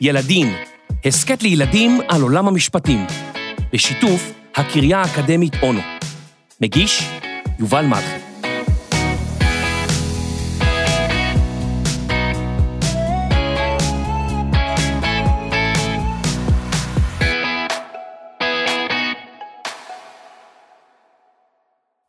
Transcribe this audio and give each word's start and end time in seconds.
ילדים, 0.00 0.46
הסכת 1.04 1.42
לילדים 1.42 2.00
על 2.08 2.22
עולם 2.22 2.48
המשפטים, 2.48 3.06
בשיתוף 3.72 4.32
הקריה 4.56 4.98
האקדמית 4.98 5.52
אונו. 5.62 5.80
מגיש, 6.60 7.02
יובל 7.58 7.84
מלכי. 7.86 8.26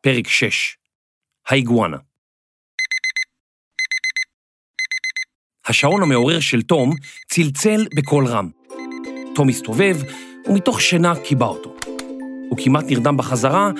פרק 0.02 0.28
6 0.28 0.78
האיגואנה 1.48 1.98
השעון 5.68 6.02
המעורר 6.02 6.40
של 6.40 6.62
תום 6.62 6.94
צלצל 7.28 7.86
בקול 7.96 8.26
רם. 8.26 8.50
תום 9.36 9.50
הסתובב, 9.50 9.98
ומתוך 10.48 10.82
שינה 10.82 11.16
קיבע 11.16 11.46
אותו. 11.46 11.74
הוא 12.50 12.58
כמעט 12.64 12.86
נרדם 12.88 13.18
בחזרה, 13.18 13.72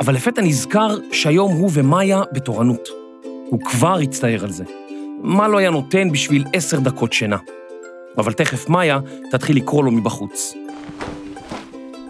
אבל 0.00 0.14
לפתע 0.14 0.42
נזכר 0.42 0.96
שהיום 1.12 1.52
הוא 1.52 1.70
ומאיה 1.74 2.22
בתורנות. 2.32 2.88
הוא 3.46 3.60
כבר 3.60 3.98
הצטער 3.98 4.44
על 4.44 4.50
זה. 4.50 4.64
מה 5.22 5.48
לא 5.48 5.58
היה 5.58 5.70
נותן 5.70 6.12
בשביל 6.12 6.44
עשר 6.52 6.80
דקות 6.80 7.12
שינה? 7.12 7.36
אבל 8.18 8.32
תכף 8.32 8.68
מאיה 8.68 9.00
תתחיל 9.30 9.56
לקרוא 9.56 9.84
לו 9.84 9.90
מבחוץ. 9.90 10.54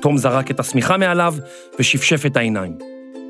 תום 0.03 0.19
זרק 0.19 0.51
את 0.51 0.61
השמיכה 0.61 0.97
מעליו 0.97 1.35
ושפשף 1.79 2.27
את 2.27 2.37
העיניים. 2.37 2.79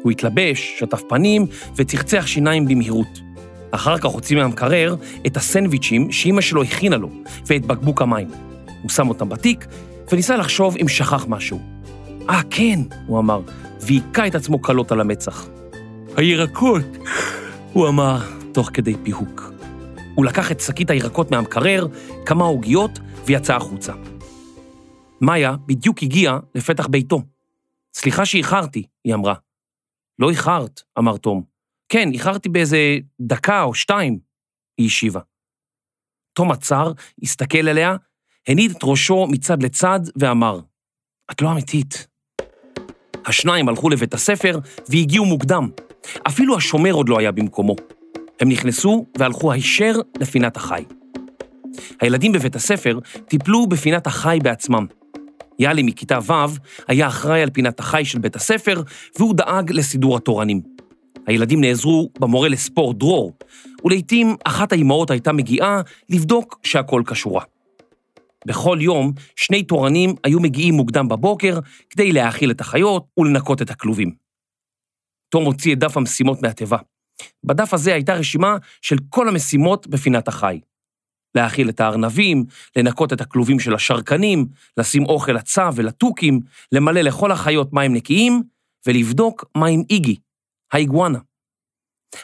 הוא 0.02 0.12
התלבש, 0.12 0.76
שטף 0.78 1.02
פנים 1.08 1.46
וצחצח 1.76 2.26
שיניים 2.26 2.66
במהירות. 2.66 3.29
אחר 3.70 3.98
כך 3.98 4.04
הוציא 4.04 4.36
מהמקרר 4.36 4.96
את 5.26 5.36
הסנדוויצ'ים 5.36 6.12
שאימא 6.12 6.40
שלו 6.40 6.62
הכינה 6.62 6.96
לו, 6.96 7.10
ואת 7.46 7.66
בקבוק 7.66 8.02
המים. 8.02 8.28
הוא 8.82 8.90
שם 8.90 9.08
אותם 9.08 9.28
בתיק, 9.28 9.66
וניסה 10.12 10.36
לחשוב 10.36 10.76
אם 10.76 10.88
שכח 10.88 11.26
משהו. 11.28 11.60
אה, 12.30 12.40
כן, 12.50 12.80
הוא 13.06 13.18
אמר, 13.18 13.40
והיכה 13.80 14.26
את 14.26 14.34
עצמו 14.34 14.58
קלות 14.58 14.92
על 14.92 15.00
המצח. 15.00 15.46
הירקות, 16.16 16.84
הוא 17.72 17.88
אמר, 17.88 18.18
תוך 18.52 18.70
כדי 18.72 18.94
פיהוק. 19.02 19.52
הוא 20.14 20.24
לקח 20.24 20.52
את 20.52 20.60
שקית 20.60 20.90
הירקות 20.90 21.30
מהמקרר, 21.30 21.86
כמה 22.26 22.44
עוגיות, 22.44 22.98
ויצא 23.24 23.56
החוצה. 23.56 23.92
מאיה 25.20 25.56
בדיוק 25.66 26.02
הגיעה 26.02 26.38
לפתח 26.54 26.86
ביתו. 26.86 27.22
סליחה 27.94 28.24
שאיחרתי, 28.26 28.82
היא 29.04 29.14
אמרה. 29.14 29.34
לא 30.18 30.30
איחרת, 30.30 30.82
אמר 30.98 31.16
תום. 31.16 31.49
כן, 31.92 32.08
איחרתי 32.12 32.48
באיזה 32.48 32.78
דקה 33.20 33.62
או 33.62 33.74
שתיים, 33.74 34.18
היא 34.78 34.86
השיבה. 34.86 35.20
תום 36.32 36.50
עצר, 36.50 36.92
הסתכל 37.22 37.68
עליה, 37.68 37.96
הניד 38.48 38.70
את 38.70 38.78
ראשו 38.82 39.26
מצד 39.26 39.62
לצד 39.62 40.00
ואמר, 40.16 40.60
את 41.30 41.42
לא 41.42 41.52
אמיתית. 41.52 42.06
השניים 43.26 43.68
הלכו 43.68 43.90
לבית 43.90 44.14
הספר 44.14 44.58
והגיעו 44.88 45.24
מוקדם. 45.24 45.70
אפילו 46.26 46.56
השומר 46.56 46.92
עוד 46.92 47.08
לא 47.08 47.18
היה 47.18 47.32
במקומו. 47.32 47.76
הם 48.40 48.48
נכנסו 48.48 49.06
והלכו 49.18 49.52
הישר 49.52 49.92
לפינת 50.20 50.56
החי. 50.56 50.84
הילדים 52.00 52.32
בבית 52.32 52.56
הספר 52.56 52.98
טיפלו 53.28 53.66
בפינת 53.66 54.06
החי 54.06 54.38
בעצמם. 54.42 54.86
יאלי 55.58 55.82
מכיתה 55.82 56.18
ו' 56.26 56.32
היה 56.88 57.08
אחראי 57.08 57.42
על 57.42 57.50
פינת 57.50 57.80
החי 57.80 58.04
של 58.04 58.18
בית 58.18 58.36
הספר, 58.36 58.82
והוא 59.18 59.34
דאג 59.34 59.72
לסידור 59.72 60.16
התורנים. 60.16 60.79
הילדים 61.26 61.60
נעזרו 61.60 62.10
במורה 62.18 62.48
לספורט 62.48 62.96
דרור, 62.96 63.32
ולעיתים 63.84 64.36
אחת 64.44 64.72
האימהות 64.72 65.10
הייתה 65.10 65.32
מגיעה 65.32 65.80
לבדוק 66.08 66.60
שהכל 66.62 67.02
כשורה. 67.06 67.44
בכל 68.46 68.78
יום 68.80 69.12
שני 69.36 69.62
תורנים 69.62 70.14
היו 70.24 70.40
מגיעים 70.40 70.74
מוקדם 70.74 71.08
בבוקר 71.08 71.58
כדי 71.90 72.12
להאכיל 72.12 72.50
את 72.50 72.60
החיות 72.60 73.04
ולנקות 73.18 73.62
את 73.62 73.70
הכלובים. 73.70 74.14
תום 75.28 75.44
הוציא 75.44 75.72
את 75.72 75.78
דף 75.78 75.96
המשימות 75.96 76.42
מהתיבה. 76.42 76.78
בדף 77.44 77.74
הזה 77.74 77.94
הייתה 77.94 78.14
רשימה 78.14 78.56
של 78.82 78.96
כל 79.08 79.28
המשימות 79.28 79.86
בפינת 79.86 80.28
החי. 80.28 80.60
להאכיל 81.34 81.68
את 81.68 81.80
הארנבים, 81.80 82.44
לנקות 82.76 83.12
את 83.12 83.20
הכלובים 83.20 83.60
של 83.60 83.74
השרקנים, 83.74 84.46
לשים 84.76 85.04
אוכל 85.04 85.32
לצב 85.32 85.72
ולתוכים, 85.76 86.40
למלא 86.72 87.00
לכל 87.00 87.32
החיות 87.32 87.72
מים 87.72 87.94
נקיים, 87.94 88.42
ולבדוק 88.86 89.44
מה 89.56 89.66
עם 89.66 89.82
איגי, 89.90 90.16
האיגואנה. 90.72 91.18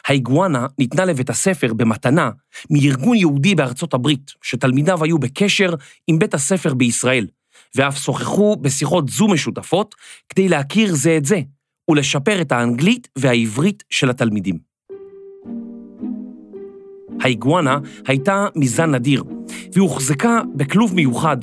האיגואנה 0.07 0.67
ניתנה 0.79 1.05
לבית 1.05 1.29
הספר 1.29 1.73
במתנה 1.73 2.29
מארגון 2.69 3.17
יהודי 3.17 3.55
בארצות 3.55 3.93
הברית, 3.93 4.31
שתלמידיו 4.41 5.03
היו 5.03 5.19
בקשר 5.19 5.73
עם 6.07 6.19
בית 6.19 6.33
הספר 6.33 6.73
בישראל, 6.73 7.27
ואף 7.75 7.97
שוחחו 7.97 8.55
בשיחות 8.55 9.09
זו 9.09 9.27
משותפות 9.27 9.95
כדי 10.29 10.49
להכיר 10.49 10.95
זה 10.95 11.17
את 11.17 11.25
זה, 11.25 11.41
ולשפר 11.91 12.41
את 12.41 12.51
האנגלית 12.51 13.07
והעברית 13.17 13.83
של 13.89 14.09
התלמידים. 14.09 14.57
האיגואנה 17.21 17.77
הייתה 18.07 18.47
מזן 18.55 18.95
נדיר, 18.95 19.23
והיא 19.73 19.81
הוחזקה 19.81 20.41
בכלוב 20.55 20.95
מיוחד, 20.95 21.37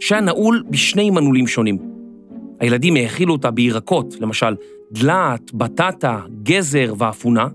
שהיה 0.00 0.20
נעול 0.20 0.64
בשני 0.70 1.10
מנעולים 1.10 1.46
שונים. 1.46 1.89
הילדים 2.60 2.96
האכילו 2.96 3.32
אותה 3.32 3.50
בירקות, 3.50 4.14
למשל 4.20 4.56
דלעת, 4.92 5.52
בטטה, 5.52 6.20
גזר 6.42 6.94
ואפונה, 6.98 7.48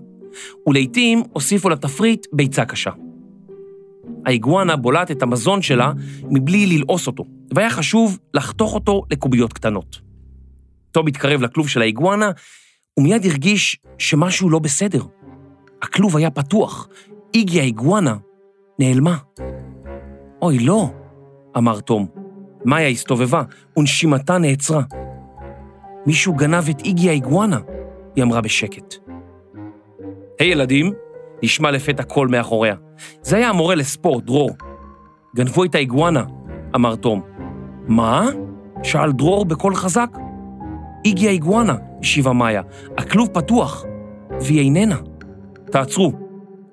ולעיתים 0.66 1.22
הוסיפו 1.32 1.68
לתפריט 1.68 2.26
ביצה 2.32 2.64
קשה. 2.64 2.90
האיגואנה 4.26 4.76
בולעת 4.76 5.10
את 5.10 5.22
המזון 5.22 5.62
שלה 5.62 5.92
מבלי 6.30 6.66
ללעוס 6.66 7.06
אותו, 7.06 7.24
והיה 7.54 7.70
חשוב 7.70 8.18
לחתוך 8.34 8.74
אותו 8.74 9.02
לקוביות 9.10 9.52
קטנות. 9.52 10.00
טוב 10.92 11.08
התקרב 11.08 11.42
לכלוב 11.42 11.68
של 11.68 11.82
האיגואנה, 11.82 12.30
ומיד 12.98 13.26
הרגיש 13.26 13.76
שמשהו 13.98 14.50
לא 14.50 14.58
בסדר. 14.58 15.02
הכלוב 15.82 16.16
היה 16.16 16.30
פתוח, 16.30 16.88
איגי 17.34 17.60
האיגואנה 17.60 18.16
נעלמה. 18.78 19.16
אוי, 20.42 20.58
לא, 20.58 20.90
אמר 21.56 21.80
תום. 21.80 22.25
מאיה 22.64 22.88
הסתובבה, 22.88 23.42
ונשימתה 23.76 24.38
נעצרה. 24.38 24.82
מישהו 26.06 26.34
גנב 26.34 26.68
את 26.70 26.80
איגי 26.84 27.08
האיגואנה, 27.08 27.58
היא 28.16 28.24
אמרה 28.24 28.40
בשקט. 28.40 28.94
היי 30.40 30.48
hey, 30.48 30.52
ילדים, 30.52 30.92
נשמע 31.42 31.70
לפתע 31.70 32.02
קול 32.02 32.28
מאחוריה. 32.28 32.74
זה 33.22 33.36
היה 33.36 33.48
המורה 33.48 33.74
לספורט, 33.74 34.24
דרור. 34.24 34.50
גנבו 35.36 35.64
את 35.64 35.74
האיגואנה, 35.74 36.24
אמר 36.74 36.96
תום. 36.96 37.22
מה? 37.88 38.28
שאל 38.82 39.12
דרור 39.12 39.44
בקול 39.44 39.74
חזק. 39.74 40.10
איגי 41.04 41.28
האיגואנה, 41.28 41.76
השיבה 42.00 42.32
מאיה. 42.32 42.62
הכלוב 42.98 43.28
פתוח, 43.28 43.84
והיא 44.40 44.60
איננה. 44.60 44.96
תעצרו, 45.72 46.12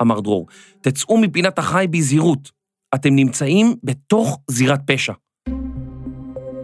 אמר 0.02 0.20
דרור. 0.20 0.48
תצאו 0.82 1.18
מפינת 1.18 1.60
החי 1.60 1.86
בזהירות. 1.90 2.52
אתם 2.96 3.16
נמצאים 3.16 3.76
בתוך 3.84 4.40
זירת 4.48 4.80
פשע. 4.86 5.14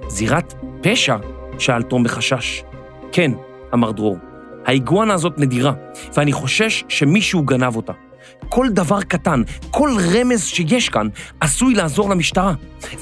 זירת 0.10 0.54
פשע? 0.82 1.18
שאל 1.60 1.82
תום 1.82 2.04
בחשש. 2.04 2.64
כן, 3.12 3.32
אמר 3.74 3.92
דרור. 3.92 4.18
האיגואנה 4.66 5.14
הזאת 5.14 5.38
נדירה, 5.38 5.74
ואני 6.14 6.32
חושש 6.32 6.84
שמישהו 6.88 7.44
גנב 7.44 7.76
אותה. 7.76 7.94
כל 8.50 8.68
דבר 8.70 9.02
קטן, 9.02 9.42
כל 9.72 9.90
רמז 10.14 10.46
שיש 10.46 10.90
כאן, 10.90 11.08
עשוי 11.40 11.74
לעזור 11.74 12.10
למשטרה, 12.10 12.54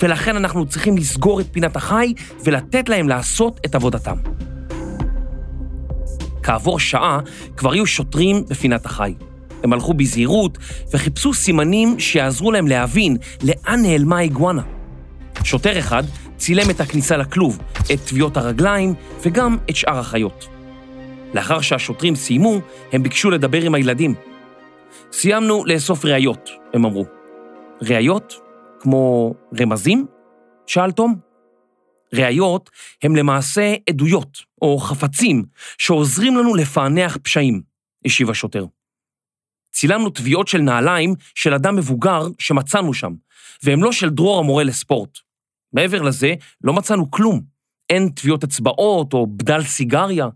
ולכן 0.01 0.35
אנחנו 0.35 0.65
צריכים 0.65 0.97
לסגור 0.97 1.39
את 1.39 1.45
פינת 1.51 1.75
החי 1.75 2.13
ולתת 2.43 2.89
להם 2.89 3.09
לעשות 3.09 3.59
את 3.65 3.75
עבודתם. 3.75 4.15
כעבור 6.43 6.79
שעה 6.79 7.19
כבר 7.57 7.71
היו 7.71 7.85
שוטרים 7.85 8.43
בפינת 8.49 8.85
החי. 8.85 9.13
הם 9.63 9.73
הלכו 9.73 9.93
בזהירות 9.93 10.57
וחיפשו 10.93 11.33
סימנים 11.33 11.99
שיעזרו 11.99 12.51
להם 12.51 12.67
להבין 12.67 13.17
לאן 13.43 13.81
נעלמה 13.81 14.17
האיגואנה. 14.17 14.61
שוטר 15.43 15.79
אחד 15.79 16.03
צילם 16.37 16.69
את 16.69 16.79
הכניסה 16.81 17.17
לכלוב, 17.17 17.59
את 17.93 17.99
טביעות 18.07 18.37
הרגליים 18.37 18.93
וגם 19.21 19.57
את 19.69 19.75
שאר 19.75 19.97
החיות. 19.97 20.47
לאחר 21.33 21.61
שהשוטרים 21.61 22.15
סיימו, 22.15 22.59
הם 22.91 23.03
ביקשו 23.03 23.29
לדבר 23.29 23.61
עם 23.61 23.75
הילדים. 23.75 24.15
סיימנו 25.11 25.65
לאסוף 25.65 26.05
ראיות, 26.05 26.49
הם 26.73 26.85
אמרו. 26.85 27.05
ראיות? 27.81 28.33
כמו 28.79 29.33
רמזים? 29.59 30.05
שאל 30.67 30.91
תום. 30.91 31.15
ראיות 32.13 32.69
הם 33.03 33.15
למעשה 33.15 33.75
עדויות 33.89 34.37
או 34.61 34.77
חפצים 34.77 35.43
שעוזרים 35.77 36.37
לנו 36.37 36.55
לפענח 36.55 37.17
פשעים, 37.23 37.61
השיב 38.05 38.29
השוטר. 38.29 38.65
צילמנו 39.71 40.09
טביעות 40.09 40.47
של 40.47 40.61
נעליים 40.61 41.13
של 41.35 41.53
אדם 41.53 41.75
מבוגר 41.75 42.27
שמצאנו 42.39 42.93
שם, 42.93 43.13
והם 43.63 43.83
לא 43.83 43.91
של 43.91 44.09
דרור 44.09 44.39
המורה 44.39 44.63
לספורט. 44.63 45.26
מעבר 45.77 46.01
לזה, 46.01 46.33
לא 46.63 46.73
מצאנו 46.73 47.11
כלום. 47.11 47.41
אין 47.89 48.09
טביעות 48.09 48.43
אצבעות 48.43 49.13
או 49.13 49.27
בדל 49.27 49.63
סיגריה. 49.63 50.27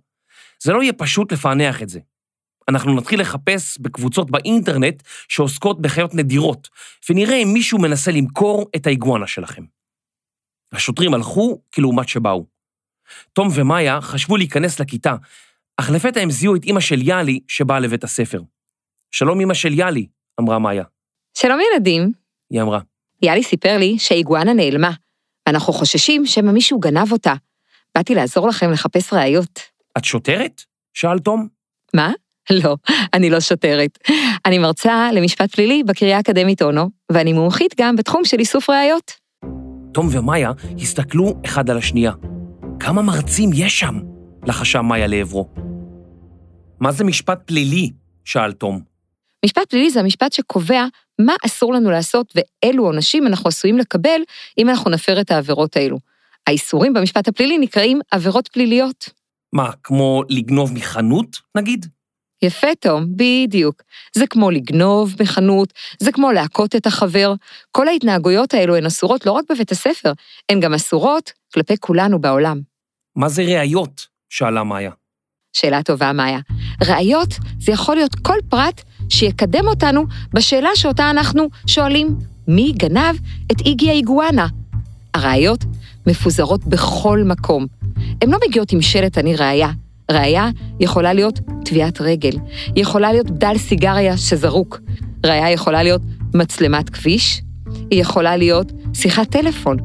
זה 0.63 0.73
לא 0.73 0.81
יהיה 0.81 0.93
פשוט 0.93 1.31
לפענח 1.31 1.81
את 1.81 1.89
זה. 1.89 1.99
אנחנו 2.69 2.95
נתחיל 2.95 3.21
לחפש 3.21 3.77
בקבוצות 3.79 4.31
באינטרנט 4.31 5.03
שעוסקות 5.27 5.81
בחיות 5.81 6.15
נדירות, 6.15 6.69
ונראה 7.09 7.35
אם 7.35 7.49
מישהו 7.53 7.79
מנסה 7.79 8.11
למכור 8.11 8.69
את 8.75 8.87
האיגואנה 8.87 9.27
שלכם. 9.27 9.63
השוטרים 10.71 11.13
הלכו 11.13 11.61
כלעומת 11.73 12.07
שבאו. 12.07 12.45
תום 13.33 13.47
ומאיה 13.55 14.01
חשבו 14.01 14.37
להיכנס 14.37 14.79
לכיתה, 14.79 15.15
אך 15.77 15.89
לפתע 15.89 16.19
הם 16.19 16.31
זיהו 16.31 16.55
את 16.55 16.65
אמא 16.65 16.79
של 16.79 17.07
יאלי 17.07 17.39
שבאה 17.47 17.79
לבית 17.79 18.03
הספר. 18.03 18.41
שלום 19.11 19.41
אמא 19.41 19.53
של 19.53 19.79
יאלי, 19.79 20.07
אמרה 20.39 20.59
מאיה. 20.59 20.83
שלום 21.37 21.59
ילדים. 21.59 22.11
היא 22.49 22.61
אמרה. 22.61 22.79
יאלי 23.21 23.43
סיפר 23.43 23.77
לי 23.77 23.99
שהאיגואנה 23.99 24.53
נעלמה, 24.53 24.91
ואנחנו 25.47 25.73
חוששים 25.73 26.25
שמא 26.25 26.51
מישהו 26.51 26.79
גנב 26.79 27.11
אותה. 27.11 27.33
באתי 27.95 28.15
לעזור 28.15 28.47
לכם 28.47 28.71
לחפש 28.71 29.13
ראיות. 29.13 29.59
את 29.97 30.05
שוטרת? 30.05 30.61
שאל 30.93 31.19
תום. 31.19 31.47
מה? 31.93 32.11
לא, 32.63 32.75
אני 33.13 33.29
לא 33.29 33.39
שוטרת. 33.39 33.97
אני 34.45 34.57
מרצה 34.57 35.09
למשפט 35.13 35.51
פלילי 35.51 35.83
בקריה 35.83 36.17
האקדמית 36.17 36.61
אונו, 36.61 36.89
ואני 37.11 37.33
מומחית 37.33 37.75
גם 37.77 37.95
בתחום 37.95 38.25
של 38.25 38.39
איסוף 38.39 38.69
ראיות. 38.69 39.11
תום 39.93 40.07
ומאיה 40.11 40.51
הסתכלו 40.81 41.33
אחד 41.45 41.69
על 41.69 41.77
השנייה. 41.77 42.11
כמה 42.79 43.01
מרצים 43.01 43.49
יש 43.53 43.79
שם? 43.79 43.99
לחשה 44.45 44.81
מאיה 44.81 45.07
לעברו. 45.07 45.47
מה 46.79 46.91
זה 46.91 47.03
משפט 47.03 47.39
פלילי? 47.45 47.89
שאל 48.25 48.51
תום. 48.51 48.81
משפט 49.45 49.69
פלילי 49.69 49.89
זה 49.89 49.99
המשפט 49.99 50.33
שקובע 50.33 50.85
מה 51.25 51.33
אסור 51.45 51.73
לנו 51.73 51.91
לעשות 51.91 52.33
ואילו 52.35 52.85
עונשים 52.85 53.27
אנחנו 53.27 53.47
עשויים 53.47 53.77
לקבל 53.77 54.21
אם 54.57 54.69
אנחנו 54.69 54.91
נפר 54.91 55.21
את 55.21 55.31
העבירות 55.31 55.77
האלו. 55.77 55.97
האיסורים 56.47 56.93
במשפט 56.93 57.27
הפלילי 57.27 57.57
נקראים 57.57 57.99
עבירות 58.11 58.47
פליליות. 58.47 59.09
מה, 59.53 59.69
כמו 59.83 60.23
לגנוב 60.29 60.73
מחנות, 60.73 61.37
נגיד? 61.57 61.85
יפה, 62.43 62.67
תום, 62.79 63.05
בדיוק. 63.15 63.81
זה 64.13 64.27
כמו 64.27 64.51
לגנוב 64.51 65.15
מחנות, 65.21 65.73
זה 65.99 66.11
כמו 66.11 66.31
להכות 66.31 66.75
את 66.75 66.85
החבר. 66.85 67.33
כל 67.71 67.87
ההתנהגויות 67.87 68.53
האלו 68.53 68.75
הן 68.75 68.85
אסורות 68.85 69.25
לא 69.25 69.31
רק 69.31 69.45
בבית 69.49 69.71
הספר, 69.71 70.11
הן 70.49 70.59
גם 70.59 70.73
אסורות 70.73 71.31
כלפי 71.53 71.73
כולנו 71.79 72.21
בעולם. 72.21 72.61
מה 73.15 73.29
זה 73.29 73.41
ראיות? 73.41 74.07
שאלה 74.29 74.63
מאיה. 74.63 74.91
שאלה 75.53 75.83
טובה, 75.83 76.13
מאיה. 76.13 76.39
ראיות 76.87 77.29
זה 77.59 77.71
יכול 77.71 77.95
להיות 77.95 78.15
כל 78.15 78.37
פרט 78.49 78.81
שיקדם 79.11 79.67
אותנו 79.67 80.05
בשאלה 80.33 80.69
שאותה 80.75 81.09
אנחנו 81.09 81.49
שואלים, 81.67 82.15
מי 82.47 82.71
גנב 82.77 83.15
את 83.51 83.61
איגי 83.65 83.89
האיגואנה? 83.89 84.47
הראיות 85.13 85.65
מפוזרות 86.07 86.65
בכל 86.65 87.23
מקום. 87.25 87.65
הן 88.21 88.29
לא 88.29 88.37
מגיעות 88.47 88.71
עם 88.71 88.81
שלט 88.81 89.17
אני 89.17 89.35
ראיה. 89.35 89.71
ראיה 90.11 90.49
יכולה 90.79 91.13
להיות 91.13 91.39
טביעת 91.65 92.01
רגל, 92.01 92.31
יכולה 92.75 93.11
להיות 93.11 93.31
בדל 93.31 93.57
סיגריה 93.57 94.17
שזרוק, 94.17 94.79
ראיה 95.25 95.51
יכולה 95.51 95.83
להיות 95.83 96.01
מצלמת 96.33 96.89
כביש, 96.89 97.41
היא 97.91 98.01
יכולה 98.01 98.37
להיות 98.37 98.71
שיחת 98.93 99.29
טלפון. 99.29 99.77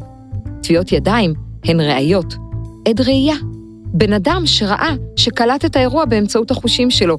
טביעות 0.62 0.92
ידיים 0.92 1.34
הן 1.64 1.80
ראיות. 1.80 2.34
עד 2.88 3.00
ראייה, 3.00 3.36
בן 3.84 4.12
אדם 4.12 4.42
שראה, 4.46 4.94
שקלט 5.16 5.64
את 5.64 5.76
האירוע 5.76 6.04
באמצעות 6.04 6.50
החושים 6.50 6.90
שלו. 6.90 7.18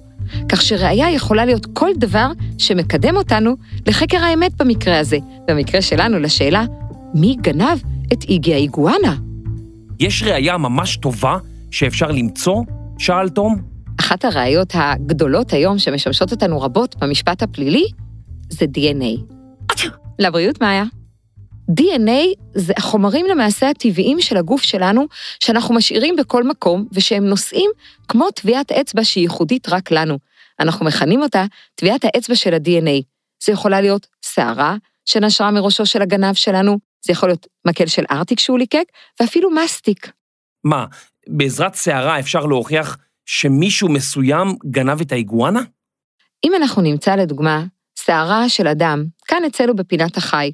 כך 0.50 0.62
שראיה 0.62 1.12
יכולה 1.12 1.46
להיות 1.46 1.66
כל 1.74 1.90
דבר 1.98 2.28
שמקדם 2.58 3.18
אותנו 3.18 3.56
לחקר 3.88 4.18
האמת 4.18 4.56
במקרה 4.56 5.00
הזה, 5.00 5.18
במקרה 5.48 5.82
שלנו 5.82 6.20
לשאלה, 6.20 6.66
מי 7.14 7.36
גנב 7.42 7.78
את 8.14 8.24
איגי 8.24 8.54
האיגואנה? 8.54 9.16
יש 10.00 10.24
ראיה 10.24 10.58
ממש 10.58 10.98
טובה 10.98 11.38
שאפשר 11.72 12.08
למצוא? 12.08 12.64
שאל 12.98 13.30
תום. 13.30 13.62
אחת 14.00 14.26
הראיות 14.26 14.74
הגדולות 14.74 15.54
היום 15.54 15.80
שמשמשות 15.80 16.32
אותנו 16.32 16.62
רבות 16.62 16.96
במשפט 17.00 17.44
הפלילי 17.44 17.86
זה 18.50 18.66
DNA. 18.78 19.34
לבריאות, 20.20 20.62
מאיה. 20.62 20.84
DNA 21.72 22.36
זה 22.56 22.74
החומרים 22.78 23.26
למעשה 23.26 23.70
הטבעיים 23.70 24.22
של 24.22 24.38
הגוף 24.38 24.62
שלנו, 24.62 25.06
שאנחנו 25.40 25.76
משאירים 25.76 26.16
בכל 26.16 26.44
מקום, 26.44 26.86
ושהם 26.92 27.26
נושאים 27.26 27.70
כמו 28.08 28.32
טביעת 28.32 28.72
אצבע 28.72 29.04
שהיא 29.04 29.22
ייחודית 29.22 29.70
רק 29.70 29.92
לנו. 29.92 30.18
אנחנו 30.60 30.86
מכנים 30.86 31.22
אותה 31.22 31.46
טביעת 31.76 32.06
האצבע 32.06 32.36
של 32.36 32.54
ה-DNA. 32.54 33.04
זה 33.44 33.52
יכולה 33.52 33.82
להיות 33.82 34.08
שערה 34.26 34.76
שנשרה 35.06 35.52
מראשו 35.52 35.86
של 35.86 36.02
הגנב 36.02 36.34
שלנו, 36.34 36.78
זה 37.06 37.12
יכול 37.12 37.30
להיות 37.30 37.48
מקל 37.68 37.86
של 37.86 38.04
ארטיק 38.12 38.40
שהוא 38.40 38.60
ליקק, 38.60 38.86
ואפילו 39.20 39.52
מסטיק. 39.52 40.12
מה, 40.64 40.86
בעזרת 41.28 41.76
שערה 41.76 42.20
אפשר 42.20 42.46
להוכיח 42.46 42.98
שמישהו 43.26 43.90
מסוים 43.90 44.56
גנב 44.66 45.02
את 45.02 45.12
האיגואנה? 45.12 45.62
אם 46.44 46.56
אנחנו 46.56 46.82
נמצא 46.82 47.16
לדוגמה 47.16 47.64
שערה 48.00 48.50
של 48.50 48.68
אדם, 48.68 49.06
כאן 49.28 49.44
אצלנו 49.48 49.76
בפינת 49.76 50.18
החי, 50.18 50.52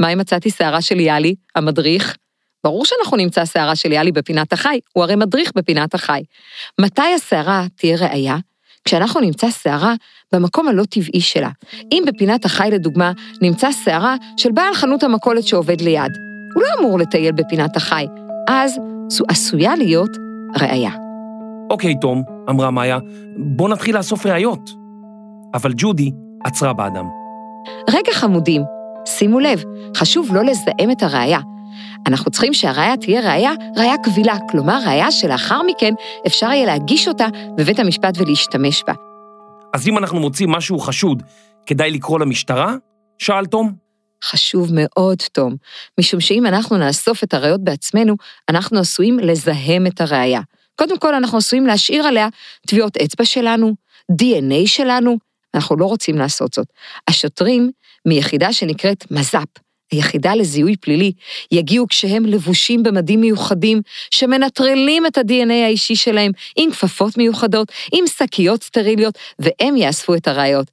מה 0.00 0.08
אם 0.08 0.18
מצאתי 0.18 0.50
שערה 0.50 0.80
של 0.80 1.00
יאלי, 1.00 1.34
המדריך? 1.54 2.16
ברור 2.64 2.84
שאנחנו 2.84 3.16
נמצא 3.16 3.44
שערה 3.44 3.76
של 3.76 3.92
יאלי 3.92 4.12
בפינת 4.12 4.52
החי, 4.52 4.80
הוא 4.92 5.04
הרי 5.04 5.16
מדריך 5.16 5.52
בפינת 5.54 5.94
החי. 5.94 6.22
מתי 6.80 7.14
השערה 7.16 7.66
תהיה 7.76 7.96
ראייה? 8.00 8.36
כשאנחנו 8.84 9.20
נמצא 9.20 9.50
שערה 9.50 9.94
במקום 10.32 10.68
הלא 10.68 10.84
טבעי 10.84 11.20
שלה. 11.20 11.48
אם 11.92 12.02
בפינת 12.06 12.44
החי, 12.44 12.68
לדוגמה, 12.72 13.12
נמצא 13.42 13.72
שערה 13.72 14.16
של 14.36 14.52
בעל 14.52 14.74
חנות 14.74 15.02
המכולת 15.02 15.46
שעובד 15.46 15.80
ליד, 15.80 16.12
הוא 16.54 16.62
לא 16.62 16.68
אמור 16.80 16.98
לטייל 16.98 17.32
בפינת 17.32 17.76
החי, 17.76 18.06
אז 18.48 18.78
זו 19.08 19.24
עשויה 19.28 19.76
להיות 19.76 20.10
ראייה. 20.60 20.92
אוקיי, 21.70 21.94
תום, 22.00 22.22
אמרה 22.50 22.70
מאיה, 22.70 22.98
בוא 23.36 23.68
נתחיל 23.68 23.96
לאסוף 23.96 24.26
ראיות. 24.26 24.70
אבל 25.54 25.72
ג'ודי 25.76 26.10
עצרה 26.44 26.72
באדם. 26.72 27.04
רגע 27.90 28.12
חמודים, 28.12 28.62
שימו 29.18 29.40
לב, 29.40 29.62
חשוב 29.96 30.34
לא 30.34 30.44
לזהם 30.44 30.90
את 30.92 31.02
הראייה. 31.02 31.40
אנחנו 32.06 32.30
צריכים 32.30 32.54
שהראייה 32.54 32.96
תהיה 32.96 33.20
ראייה, 33.20 33.52
ראייה 33.76 33.94
קבילה, 34.04 34.36
כלומר 34.50 34.78
ראייה 34.86 35.10
שלאחר 35.10 35.62
מכן 35.62 35.94
אפשר 36.26 36.46
יהיה 36.46 36.66
להגיש 36.66 37.08
אותה 37.08 37.26
בבית 37.56 37.78
המשפט 37.78 38.14
ולהשתמש 38.18 38.84
בה. 38.86 38.92
אז 39.74 39.88
אם 39.88 39.98
אנחנו 39.98 40.20
מוצאים 40.20 40.50
משהו 40.50 40.78
חשוד, 40.78 41.22
כדאי 41.66 41.90
לקרוא 41.90 42.20
למשטרה? 42.20 42.74
שאל 43.18 43.46
תום. 43.46 43.72
חשוב 44.24 44.70
מאוד, 44.72 45.18
תום, 45.32 45.56
משום 46.00 46.20
שאם 46.20 46.46
אנחנו 46.46 46.76
נאסוף 46.76 47.24
את 47.24 47.34
הראיות 47.34 47.64
בעצמנו, 47.64 48.16
אנחנו 48.48 48.80
עשויים 48.80 49.18
לזהם 49.18 49.86
את 49.86 50.00
הראייה. 50.00 50.40
קודם 50.76 50.98
כל, 50.98 51.14
אנחנו 51.14 51.38
עשויים 51.38 51.66
להשאיר 51.66 52.06
עליה 52.06 52.28
טביעות 52.66 52.96
אצבע 52.96 53.24
שלנו, 53.24 53.74
DNA 54.12 54.66
שלנו, 54.66 55.18
אנחנו 55.54 55.76
לא 55.76 55.84
רוצים 55.84 56.18
לעשות 56.18 56.54
זאת. 56.54 56.66
השוטרים 57.08 57.70
מיחידה 58.08 58.52
שנקראת 58.52 59.10
מז"פ, 59.10 59.58
היחידה 59.90 60.34
לזיהוי 60.34 60.76
פלילי, 60.76 61.12
יגיעו 61.52 61.88
כשהם 61.88 62.24
לבושים 62.24 62.82
במדים 62.82 63.20
מיוחדים, 63.20 63.80
שמנטרלים 64.10 65.06
את 65.06 65.18
ה-DNA 65.18 65.52
האישי 65.64 65.96
שלהם 65.96 66.32
עם 66.56 66.70
כפפות 66.70 67.18
מיוחדות, 67.18 67.72
עם 67.92 68.04
שקיות 68.06 68.62
סטריליות, 68.62 69.18
והם 69.38 69.76
יאספו 69.76 70.14
את 70.14 70.28
הראיות. 70.28 70.70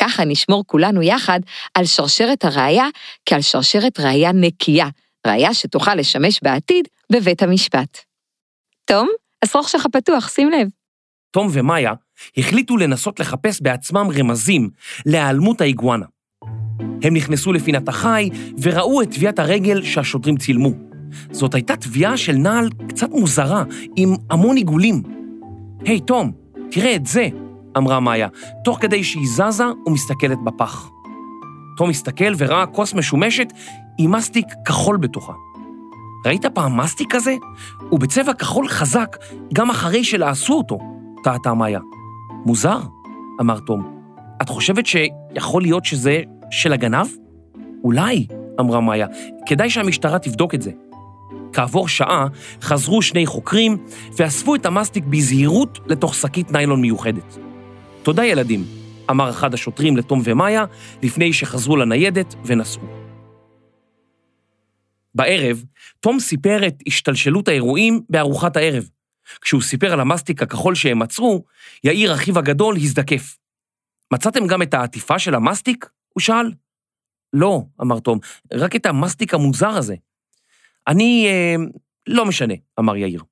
ככה 0.00 0.24
נשמור 0.24 0.64
כולנו 0.66 1.02
יחד 1.02 1.40
על 1.74 1.84
שרשרת 1.84 2.44
הראייה 2.44 2.86
כעל 3.26 3.42
שרשרת 3.42 4.00
ראייה 4.00 4.32
נקייה, 4.32 4.88
ראייה 5.26 5.54
שתוכל 5.54 5.94
לשמש 5.94 6.40
בעתיד 6.42 6.88
בבית 7.12 7.42
המשפט. 7.42 7.98
תום, 8.84 9.08
השרוך 9.44 9.68
שלך 9.68 9.86
פתוח, 9.92 10.28
שים 10.28 10.50
לב. 10.50 10.68
תום 11.30 11.48
ומאיה 11.52 11.92
החליטו 12.36 12.76
לנסות 12.76 13.20
לחפש 13.20 13.60
בעצמם 13.62 14.08
רמזים 14.18 14.70
להיעלמות 15.06 15.60
האיגואנה. 15.60 16.06
הם 17.02 17.14
נכנסו 17.14 17.52
לפינת 17.52 17.88
החי 17.88 18.28
וראו 18.62 19.02
את 19.02 19.10
טביעת 19.10 19.38
הרגל 19.38 19.82
שהשוטרים 19.82 20.36
צילמו. 20.36 20.70
זאת 21.30 21.54
הייתה 21.54 21.76
טביעה 21.76 22.16
של 22.16 22.32
נעל 22.32 22.68
קצת 22.88 23.10
מוזרה, 23.10 23.64
עם 23.96 24.14
המון 24.30 24.56
עיגולים. 24.56 25.02
היי, 25.84 25.96
hey, 25.96 26.00
תום, 26.00 26.32
תראה 26.70 26.94
את 26.96 27.06
זה, 27.06 27.28
אמרה 27.76 28.00
מאיה, 28.00 28.28
תוך 28.64 28.78
כדי 28.80 29.04
שהיא 29.04 29.26
זזה 29.26 29.64
ומסתכלת 29.86 30.38
בפח. 30.44 30.90
תום 31.76 31.90
הסתכל 31.90 32.32
וראה 32.38 32.66
כוס 32.66 32.94
משומשת 32.94 33.52
עם 33.98 34.10
מסטיק 34.10 34.46
כחול 34.64 34.96
בתוכה. 34.96 35.32
ראית 36.26 36.46
פעם 36.46 36.80
מסטיק 36.80 37.14
כזה? 37.14 37.34
הוא 37.88 38.00
בצבע 38.00 38.34
כחול 38.34 38.68
חזק, 38.68 39.16
גם 39.54 39.70
אחרי 39.70 40.04
שלעשו 40.04 40.54
אותו, 40.54 40.78
טעתה 41.22 41.54
מאיה. 41.54 41.80
מוזר, 42.46 42.78
אמר 43.40 43.58
תום. 43.58 44.00
את 44.42 44.48
חושבת 44.48 44.86
שיכול 44.86 45.62
להיות 45.62 45.84
שזה 45.84 46.22
של 46.50 46.72
הגנב? 46.72 47.06
אולי, 47.84 48.26
אמרה 48.60 48.80
מאיה, 48.80 49.06
כדאי 49.46 49.70
שהמשטרה 49.70 50.18
תבדוק 50.18 50.54
את 50.54 50.62
זה. 50.62 50.70
כעבור 51.52 51.88
שעה 51.88 52.26
חזרו 52.62 53.02
שני 53.02 53.26
חוקרים 53.26 53.76
ואספו 54.16 54.54
את 54.54 54.66
המסטיק 54.66 55.04
בזהירות 55.04 55.78
לתוך 55.86 56.14
שקית 56.14 56.52
ניילון 56.52 56.80
מיוחדת. 56.80 57.38
תודה 58.02 58.24
ילדים, 58.24 58.64
אמר 59.10 59.30
אחד 59.30 59.54
השוטרים 59.54 59.96
לתום 59.96 60.20
ומאיה 60.24 60.64
לפני 61.02 61.32
שחזרו 61.32 61.76
לניידת 61.76 62.34
ונסעו. 62.44 62.82
בערב, 65.14 65.64
תום 66.00 66.20
סיפר 66.20 66.66
את 66.66 66.82
השתלשלות 66.86 67.48
האירועים 67.48 68.00
בארוחת 68.10 68.56
הערב. 68.56 68.88
כשהוא 69.40 69.62
סיפר 69.62 69.92
על 69.92 70.00
המסטיק 70.00 70.42
הכחול 70.42 70.74
שהם 70.74 70.98
מצאו, 70.98 71.44
יאיר, 71.84 72.14
אחיו 72.14 72.38
הגדול, 72.38 72.76
הזדקף. 72.76 73.36
מצאתם 74.12 74.46
גם 74.46 74.62
את 74.62 74.74
העטיפה 74.74 75.18
של 75.18 75.34
המסטיק? 75.34 75.86
הוא 76.12 76.20
שאל. 76.20 76.52
לא, 77.32 77.62
אמר 77.80 78.00
תום, 78.00 78.18
רק 78.52 78.76
את 78.76 78.86
המסטיק 78.86 79.34
המוזר 79.34 79.68
הזה. 79.68 79.94
אני... 80.88 81.26
אה, 81.28 81.54
לא 82.06 82.26
משנה, 82.26 82.54
אמר 82.78 82.96
יאיר. 82.96 83.22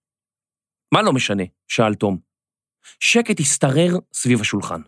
מה 0.94 1.02
לא 1.02 1.12
משנה? 1.12 1.42
שאל 1.68 1.94
תום. 1.94 2.18
שקט 3.00 3.40
השתרר 3.40 3.96
סביב 4.12 4.40
השולחן. 4.40 4.80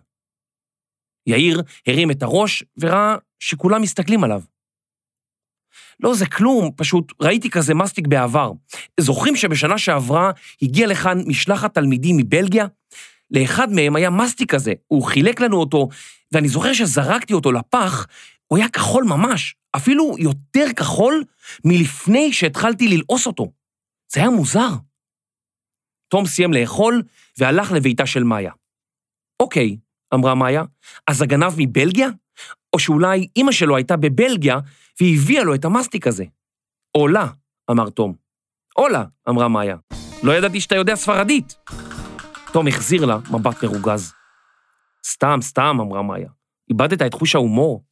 יאיר 1.26 1.62
הרים 1.86 2.10
את 2.10 2.22
הראש 2.22 2.64
וראה 2.76 3.16
שכולם 3.38 3.82
מסתכלים 3.82 4.24
עליו. 4.24 4.42
לא, 6.00 6.14
זה 6.14 6.26
כלום, 6.26 6.70
פשוט 6.76 7.12
ראיתי 7.20 7.50
כזה 7.50 7.74
מסטיק 7.74 8.06
בעבר. 8.06 8.52
זוכרים 9.00 9.36
שבשנה 9.36 9.78
שעברה 9.78 10.30
הגיע 10.62 10.86
לכאן 10.86 11.18
משלחת 11.26 11.74
תלמידים 11.74 12.16
מבלגיה? 12.16 12.66
לאחד 13.30 13.72
מהם 13.72 13.96
היה 13.96 14.10
מסטיק 14.10 14.54
כזה, 14.54 14.72
הוא 14.86 15.04
חילק 15.04 15.40
לנו 15.40 15.56
אותו, 15.56 15.88
ואני 16.32 16.48
זוכר 16.48 16.72
שזרקתי 16.72 17.32
אותו 17.32 17.52
לפח, 17.52 18.06
הוא 18.46 18.58
היה 18.58 18.68
כחול 18.68 19.04
ממש, 19.04 19.54
אפילו 19.76 20.14
יותר 20.18 20.66
כחול 20.76 21.24
מלפני 21.64 22.32
שהתחלתי 22.32 22.88
ללעוס 22.88 23.26
אותו. 23.26 23.52
זה 24.12 24.20
היה 24.20 24.30
מוזר. 24.30 24.70
תום 26.08 26.26
סיים 26.26 26.52
לאכול 26.52 27.02
והלך 27.38 27.72
לביתה 27.72 28.06
של 28.06 28.24
מאיה. 28.24 28.52
אוקיי, 29.40 29.76
אמרה 30.14 30.34
מאיה, 30.34 30.62
אז 31.06 31.22
הגנב 31.22 31.52
מבלגיה? 31.56 32.08
או 32.72 32.78
שאולי 32.78 33.28
אימא 33.36 33.52
שלו 33.52 33.76
הייתה 33.76 33.96
בבלגיה 33.96 34.58
והיא 35.00 35.18
הביאה 35.18 35.44
לו 35.44 35.54
את 35.54 35.64
המסטיק 35.64 36.06
הזה. 36.06 36.24
עולה, 36.96 37.26
אמר 37.70 37.90
תום. 37.90 38.14
עולה, 38.74 39.04
אמרה 39.28 39.48
מאיה. 39.48 39.76
לא 40.22 40.32
ידעתי 40.32 40.60
שאתה 40.60 40.74
יודע 40.76 40.96
ספרדית. 40.96 41.54
תום 42.52 42.66
החזיר 42.68 43.06
לה 43.06 43.18
מבט 43.30 43.64
מרוגז. 43.64 44.19
סתם, 45.06 45.38
סתם, 45.42 45.78
אמרה 45.80 46.02
מאיה. 46.02 46.28
איבדת 46.70 47.02
את 47.02 47.14
חוש 47.14 47.34
ההומור. 47.34 47.84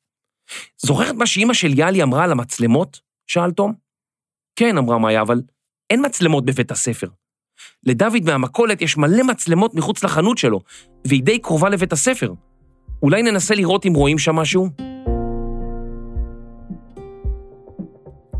זוכרת 0.78 1.14
מה 1.14 1.26
שאימא 1.26 1.54
של 1.54 1.78
יאלי 1.78 2.02
אמרה 2.02 2.24
על 2.24 2.32
המצלמות? 2.32 3.00
שאל 3.26 3.50
תום. 3.50 3.74
כן, 4.56 4.78
אמרה 4.78 4.98
מאיה, 4.98 5.22
אבל 5.22 5.40
אין 5.90 6.06
מצלמות 6.06 6.44
בבית 6.44 6.70
הספר. 6.70 7.08
לדוד 7.84 8.24
מהמכולת 8.24 8.82
יש 8.82 8.96
מלא 8.96 9.22
מצלמות 9.22 9.74
מחוץ 9.74 10.04
לחנות 10.04 10.38
שלו, 10.38 10.60
והיא 11.06 11.22
די 11.22 11.38
קרובה 11.38 11.68
לבית 11.68 11.92
הספר. 11.92 12.32
אולי 13.02 13.22
ננסה 13.22 13.54
לראות 13.54 13.86
אם 13.86 13.94
רואים 13.94 14.18
שם 14.18 14.36
משהו? 14.36 14.68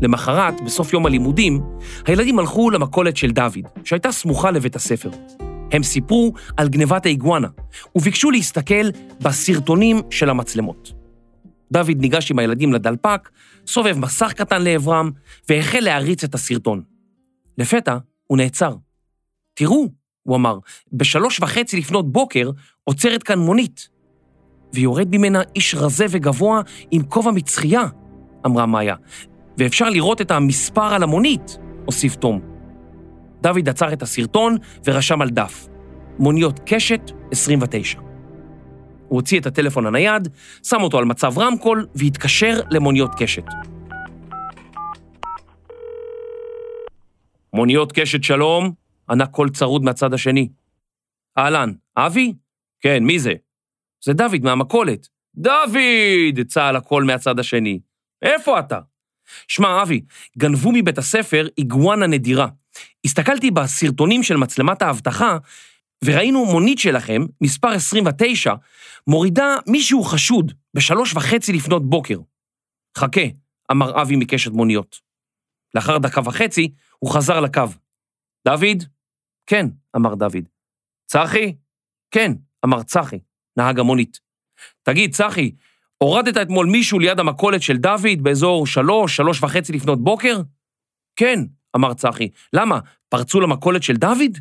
למחרת, 0.01 0.53
בסוף 0.65 0.93
יום 0.93 1.05
הלימודים, 1.05 1.61
הילדים 2.05 2.39
הלכו 2.39 2.69
למכולת 2.69 3.17
של 3.17 3.31
דוד, 3.31 3.67
שהייתה 3.83 4.11
סמוכה 4.11 4.51
לבית 4.51 4.75
הספר. 4.75 5.09
הם 5.71 5.83
סיפרו 5.83 6.33
על 6.57 6.69
גנבת 6.69 7.05
האיגואנה, 7.05 7.47
וביקשו 7.95 8.31
להסתכל 8.31 8.89
בסרטונים 9.21 10.01
של 10.09 10.29
המצלמות. 10.29 10.93
דוד 11.71 11.97
ניגש 11.97 12.31
עם 12.31 12.39
הילדים 12.39 12.73
לדלפק, 12.73 13.29
סובב 13.67 13.97
מסך 13.97 14.33
קטן 14.33 14.61
לעברם, 14.61 15.11
והחל 15.49 15.79
להריץ 15.79 16.23
את 16.23 16.35
הסרטון. 16.35 16.81
לפתע 17.57 17.97
הוא 18.27 18.37
נעצר. 18.37 18.75
תראו, 19.53 19.87
הוא 20.23 20.35
אמר, 20.35 20.57
בשלוש 20.93 21.39
וחצי 21.39 21.77
לפנות 21.77 22.11
בוקר 22.11 22.51
עוצרת 22.83 23.23
כאן 23.23 23.39
מונית. 23.39 23.89
ויורד 24.73 25.07
ממנה 25.11 25.41
איש 25.55 25.75
רזה 25.75 26.05
וגבוה 26.09 26.61
עם 26.91 27.03
כובע 27.03 27.31
מצחייה, 27.31 27.83
אמרה 28.45 28.65
מאיה, 28.65 28.95
ואפשר 29.57 29.89
לראות 29.89 30.21
את 30.21 30.31
המספר 30.31 30.93
על 30.93 31.03
המונית, 31.03 31.57
הוסיף 31.85 32.15
תום. 32.15 32.48
דוד 33.41 33.69
עצר 33.69 33.93
את 33.93 34.01
הסרטון 34.01 34.57
ורשם 34.85 35.21
על 35.21 35.29
דף, 35.29 35.67
מוניות 36.19 36.59
קשת 36.65 37.11
29. 37.31 37.99
הוא 37.99 38.07
הוציא 39.09 39.39
את 39.39 39.45
הטלפון 39.45 39.85
הנייד, 39.85 40.27
שם 40.63 40.81
אותו 40.81 40.97
על 40.97 41.05
מצב 41.05 41.37
רמקול 41.37 41.87
והתקשר 41.95 42.61
למוניות 42.71 43.11
קשת. 43.17 43.45
מוניות 47.53 47.91
קשת 47.91 48.23
שלום, 48.23 48.73
ענה 49.09 49.25
קול 49.25 49.49
צרוד 49.49 49.83
מהצד 49.83 50.13
השני. 50.13 50.49
אהלן, 51.37 51.73
אבי? 51.97 52.33
כן, 52.79 53.03
מי 53.03 53.19
זה? 53.19 53.33
זה 54.03 54.13
דוד 54.13 54.43
מהמכולת. 54.43 55.07
דוד! 55.35 56.47
צהל 56.47 56.75
הקול 56.75 57.03
מהצד 57.03 57.39
השני. 57.39 57.79
איפה 58.21 58.59
אתה? 58.59 58.79
שמע, 59.47 59.81
אבי, 59.81 60.01
גנבו 60.37 60.71
מבית 60.71 60.97
הספר 60.97 61.47
איגואנה 61.57 62.07
נדירה. 62.07 62.47
הסתכלתי 63.05 63.51
בסרטונים 63.51 64.23
של 64.23 64.37
מצלמת 64.37 64.81
האבטחה, 64.81 65.37
וראינו 66.05 66.45
מונית 66.45 66.79
שלכם, 66.79 67.21
מספר 67.41 67.69
29, 67.69 68.53
מורידה 69.07 69.55
מישהו 69.67 70.03
חשוד 70.03 70.53
בשלוש 70.73 71.13
וחצי 71.13 71.53
לפנות 71.53 71.89
בוקר. 71.89 72.17
חכה, 72.97 73.21
אמר 73.71 74.01
אבי 74.01 74.15
מקשת 74.15 74.51
מוניות. 74.51 74.99
לאחר 75.75 75.97
דקה 75.97 76.21
וחצי, 76.25 76.71
הוא 76.99 77.11
חזר 77.11 77.39
לקו. 77.39 77.63
דוד? 78.47 78.83
כן, 79.45 79.65
אמר 79.95 80.15
דוד. 80.15 80.47
צחי? 81.07 81.55
כן, 82.11 82.31
אמר 82.65 82.83
צחי, 82.83 83.19
נהג 83.57 83.79
המונית. 83.79 84.19
תגיד, 84.83 85.13
צחי, 85.13 85.51
הורדת 85.97 86.37
אתמול 86.37 86.65
מישהו 86.65 86.99
ליד 86.99 87.19
המכולת 87.19 87.61
של 87.61 87.77
דוד 87.77 88.21
באזור 88.21 88.67
שלוש, 88.67 89.15
שלוש 89.15 89.43
וחצי 89.43 89.73
לפנות 89.73 90.03
בוקר? 90.03 90.41
כן, 91.15 91.39
אמר 91.75 91.93
צחי. 91.93 92.29
למה, 92.53 92.79
פרצו 93.09 93.39
למכולת 93.39 93.83
של 93.83 93.95
דוד? 93.95 94.37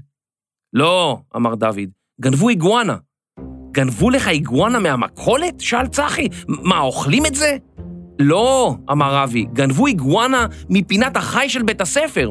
לא, 0.72 1.18
אמר 1.36 1.54
דוד, 1.54 1.88
גנבו 2.20 2.48
איגואנה. 2.48 2.96
גנבו 3.70 4.10
לך 4.10 4.28
איגואנה 4.28 4.78
מהמכולת? 4.78 5.60
שאל 5.60 5.86
צחי. 5.86 6.28
מה, 6.48 6.80
אוכלים 6.80 7.26
את 7.26 7.34
זה? 7.34 7.56
לא, 8.18 8.74
אמר 8.90 9.24
אבי, 9.24 9.46
גנבו 9.52 9.86
איגואנה 9.86 10.46
מפינת 10.70 11.16
החי 11.16 11.48
של 11.48 11.62
בית 11.62 11.80
הספר. 11.80 12.30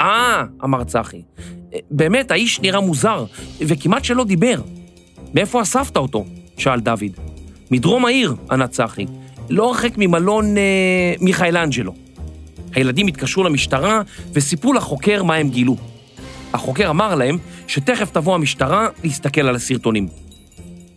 אה, 0.00 0.44
אמר 0.64 0.84
צחי, 0.84 1.22
באמת, 1.90 2.30
האיש 2.30 2.60
נראה 2.60 2.80
מוזר, 2.80 3.24
וכמעט 3.60 4.04
שלא 4.04 4.24
דיבר. 4.24 4.60
מאיפה 5.34 5.62
אספת 5.62 5.96
אותו? 5.96 6.24
שאל 6.56 6.80
דוד. 6.80 7.12
מדרום 7.70 8.04
העיר, 8.04 8.34
ענה 8.50 8.68
צחי, 8.68 9.06
לא 9.50 9.68
הרחק 9.68 9.92
ממלון 9.96 10.56
אה, 10.56 11.14
מיכאלנג'לו. 11.20 12.07
הילדים 12.74 13.06
התקשרו 13.06 13.44
למשטרה 13.44 14.02
וסיפרו 14.32 14.72
לחוקר 14.72 15.22
מה 15.22 15.34
הם 15.34 15.50
גילו. 15.50 15.76
החוקר 16.52 16.90
אמר 16.90 17.14
להם 17.14 17.38
שתכף 17.66 18.10
תבוא 18.10 18.34
המשטרה 18.34 18.88
להסתכל 19.04 19.40
על 19.40 19.54
הסרטונים. 19.54 20.08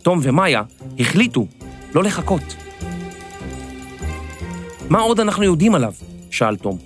תום 0.02 0.20
ומאיה 0.22 0.64
החליטו 1.00 1.48
לא 1.96 2.04
לחכות. 2.04 2.56
מה 4.90 5.00
עוד 5.00 5.20
אנחנו 5.20 5.44
יודעים 5.44 5.76
עליו? 5.76 5.94
שאל 6.32 6.56
תום. 6.56 6.78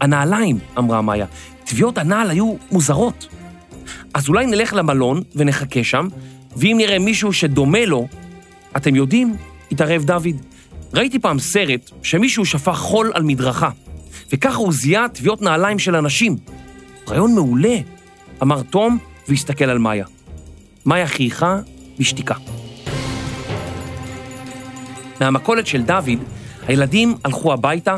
הנעליים, 0.00 0.58
אמרה 0.78 1.02
מאיה, 1.02 1.26
טביעות 1.64 1.98
הנעל 1.98 2.30
היו 2.30 2.54
מוזרות. 2.72 3.28
אז 4.14 4.28
אולי 4.28 4.46
נלך 4.46 4.74
למלון 4.74 5.22
ונחכה 5.34 5.84
שם, 5.84 6.08
ואם 6.56 6.74
נראה 6.78 6.98
מישהו 6.98 7.32
שדומה 7.32 7.84
לו, 7.84 8.08
אתם 8.76 8.96
יודעים, 8.96 9.36
התערב 9.72 10.04
דוד, 10.04 10.36
ראיתי 10.94 11.18
פעם 11.18 11.38
סרט 11.38 11.90
שמישהו 12.02 12.44
שפך 12.44 12.76
חול 12.76 13.10
על 13.14 13.22
מדרכה, 13.22 13.70
וככה 14.30 14.56
הוא 14.56 14.72
זיהה 14.72 15.08
טביעות 15.08 15.42
נעליים 15.42 15.78
של 15.78 15.96
אנשים. 15.96 16.36
רעיון 17.08 17.34
מעולה, 17.34 17.76
אמר 18.42 18.62
תום 18.62 18.98
והסתכל 19.28 19.64
על 19.64 19.78
מאיה. 19.78 20.06
מאיה 20.86 21.06
חייכה 21.06 21.58
בשתיקה. 21.98 22.34
מהמכולת 25.20 25.66
של 25.66 25.82
דוד, 25.82 26.18
הילדים 26.66 27.14
הלכו 27.24 27.52
הביתה, 27.52 27.96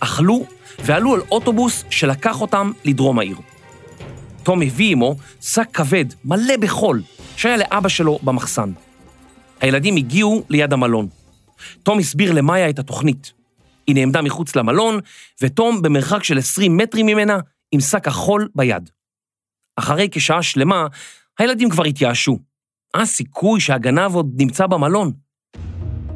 אכלו 0.00 0.44
ועלו 0.78 1.14
על 1.14 1.20
אוטובוס 1.30 1.84
שלקח 1.90 2.40
אותם 2.40 2.72
לדרום 2.84 3.18
העיר. 3.18 3.36
תום 4.42 4.62
הביא 4.62 4.92
עמו 4.92 5.16
שק 5.40 5.68
כבד, 5.72 6.04
מלא 6.24 6.56
בחול, 6.56 7.02
שהיה 7.36 7.56
לאבא 7.56 7.88
שלו 7.88 8.18
במחסן. 8.22 8.72
הילדים 9.60 9.96
הגיעו 9.96 10.44
ליד 10.48 10.72
המלון. 10.72 11.08
תום 11.82 11.98
הסביר 11.98 12.32
למאיה 12.32 12.70
את 12.70 12.78
התוכנית. 12.78 13.32
היא 13.86 13.94
נעמדה 13.94 14.22
מחוץ 14.22 14.56
למלון, 14.56 15.00
ותום 15.42 15.82
במרחק 15.82 16.24
של 16.24 16.38
20 16.38 16.76
מטרים 16.76 17.06
ממנה 17.06 17.38
עם 17.72 17.80
שק 17.80 18.08
החול 18.08 18.48
ביד. 18.54 18.90
אחרי 19.76 20.08
כשעה 20.10 20.42
שלמה, 20.42 20.86
הילדים 21.38 21.70
כבר 21.70 21.84
התייאשו. 21.84 22.38
היה 22.94 23.06
סיכוי 23.06 23.60
שהגנב 23.60 24.14
עוד 24.14 24.30
נמצא 24.36 24.66
במלון. 24.66 25.12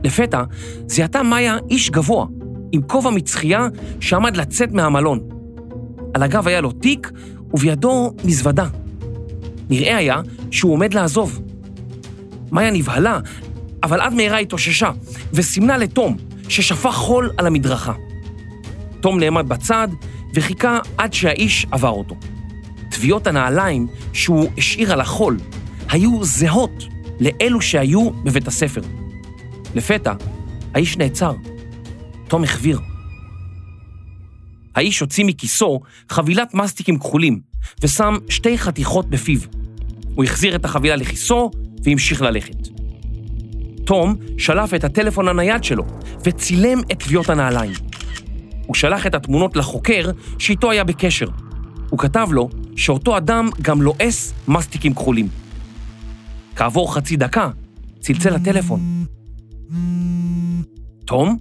לפתע 0.04 0.42
זיהתה 0.87 1.22
מאיה 1.22 1.56
איש 1.70 1.90
גבוה, 1.90 2.26
עם 2.72 2.82
כובע 2.82 3.10
מצחייה 3.10 3.68
שעמד 4.00 4.37
לצאת 4.37 4.72
מהמלון. 4.72 5.28
על 6.14 6.22
הגב 6.22 6.48
היה 6.48 6.60
לו 6.60 6.72
תיק 6.72 7.10
ובידו 7.54 8.14
מזוודה. 8.25 8.68
נראה 9.70 9.96
היה 9.96 10.20
שהוא 10.50 10.72
עומד 10.72 10.94
לעזוב. 10.94 11.40
מאיה 12.52 12.70
נבהלה, 12.70 13.20
אבל 13.82 14.00
עד 14.00 14.14
מהרה 14.14 14.38
התאוששה, 14.38 14.90
וסימנה 15.32 15.78
לתום, 15.78 16.16
ששפך 16.49 16.95
חול 16.95 17.31
על 17.37 17.47
המדרכה. 17.47 17.93
תום 19.00 19.21
נעמד 19.21 19.49
בצד 19.49 19.88
וחיכה 20.35 20.78
עד 20.99 21.12
שהאיש 21.12 21.67
עבר 21.71 21.88
אותו. 21.90 22.17
טביעות 22.90 23.26
הנעליים 23.26 23.87
שהוא 24.12 24.49
השאיר 24.59 24.93
על 24.93 25.00
החול 25.00 25.37
היו 25.88 26.25
זהות 26.25 26.85
לאלו 27.21 27.61
שהיו 27.61 28.11
בבית 28.11 28.49
הספר. 28.49 28.81
לפתע, 29.75 30.12
האיש 30.75 30.97
נעצר. 30.97 31.33
תום 32.28 32.45
החביר. 32.45 32.81
האיש 34.75 35.00
הוציא 35.00 35.25
מכיסו 35.25 35.81
חבילת 36.09 36.55
מסטיקים 36.55 36.99
כחולים 36.99 37.40
ושם 37.83 38.17
שתי 38.28 38.59
חתיכות 38.59 39.11
בפיו. 39.11 39.40
הוא 40.14 40.25
החזיר 40.25 40.57
את 40.57 40.64
החבילה 40.64 40.97
לכיסו 40.97 41.50
והמשיך 41.85 42.23
ללכת. 42.23 42.77
תום 43.88 44.16
שלף 44.38 44.75
את 44.75 44.85
הטלפון 44.85 45.28
הנייד 45.28 45.64
שלו 45.64 45.85
וצילם 46.25 46.78
את 46.92 47.02
טביעות 47.02 47.28
הנעליים. 47.28 47.73
הוא 48.66 48.75
שלח 48.75 49.07
את 49.07 49.14
התמונות 49.14 49.57
לחוקר 49.57 50.11
שאיתו 50.38 50.71
היה 50.71 50.85
בקשר. 50.85 51.26
הוא 51.90 51.99
כתב 51.99 52.28
לו 52.30 52.49
שאותו 52.76 53.16
אדם 53.16 53.49
גם 53.62 53.83
לועס 53.83 54.35
מסטיקים 54.49 54.95
כחולים. 54.95 55.28
כעבור 56.57 56.95
חצי 56.95 57.16
דקה 57.16 57.50
צלצל 58.00 58.35
הטלפון. 58.35 58.80
תום? 61.07 61.38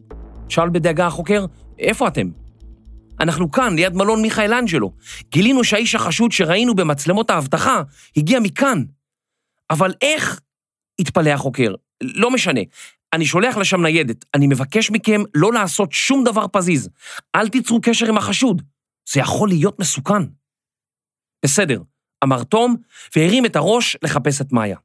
שאל 0.50 0.70
בדאגה 0.70 1.08
החוקר, 1.08 1.46
איפה 1.80 2.08
אתם? 2.08 2.30
אנחנו 3.20 3.52
כאן, 3.52 3.76
ליד 3.76 3.96
מלון 3.96 4.22
מיכאל 4.22 4.54
אנג'לו. 4.54 4.92
גילינו 5.32 5.64
שהאיש 5.64 5.96
החשוד 5.96 6.32
שראינו 6.32 6.76
במצלמות 6.76 7.30
האבטחה 7.30 7.82
הגיע 8.18 8.40
מכאן. 8.40 8.84
אבל 9.70 9.94
איך? 10.02 10.40
התפלא 11.00 11.30
החוקר. 11.30 11.74
לא 12.04 12.32
משנה. 12.32 12.62
אני 13.14 13.26
שולח 13.26 13.58
לשם 13.58 13.82
ניידת. 13.82 14.26
אני 14.36 14.48
מבקש 14.48 14.92
מכם 14.92 15.22
לא 15.34 15.54
לעשות 15.54 15.92
שום 15.92 16.24
דבר 16.24 16.46
פזיז. 16.52 16.90
אל 17.36 17.50
תיצרו 17.50 17.82
קשר 17.82 18.10
עם 18.10 18.18
החשוד. 18.18 18.62
זה 19.14 19.20
יכול 19.20 19.50
להיות 19.50 19.80
מסוכן. 19.80 20.24
בסדר, 21.46 21.82
אמר 22.24 22.44
תום, 22.44 22.76
והרים 23.16 23.46
את 23.46 23.56
הראש 23.56 23.98
לחפש 24.04 24.42
את 24.42 24.54
מאיה. 24.54 24.78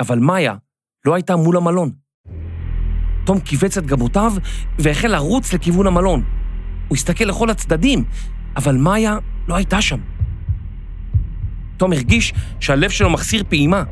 אבל 0.00 0.18
מאיה 0.18 0.54
לא 1.04 1.14
הייתה 1.14 1.36
מול 1.36 1.56
המלון. 1.56 1.92
תום 3.26 3.40
כיווץ 3.40 3.78
את 3.78 3.86
גבותיו 3.86 4.32
והחל 4.78 5.08
לרוץ 5.08 5.52
לכיוון 5.52 5.86
המלון. 5.86 6.24
הוא 6.88 6.96
הסתכל 6.96 7.24
לכל 7.24 7.50
הצדדים, 7.50 8.04
אבל 8.56 8.76
מאיה 8.76 9.18
לא 9.48 9.54
הייתה 9.54 9.82
שם. 9.82 10.00
תום 11.76 11.92
הרגיש 11.92 12.32
שהלב 12.60 12.90
שלו 12.90 13.10
מחסיר 13.10 13.44
פעימה. 13.48 13.84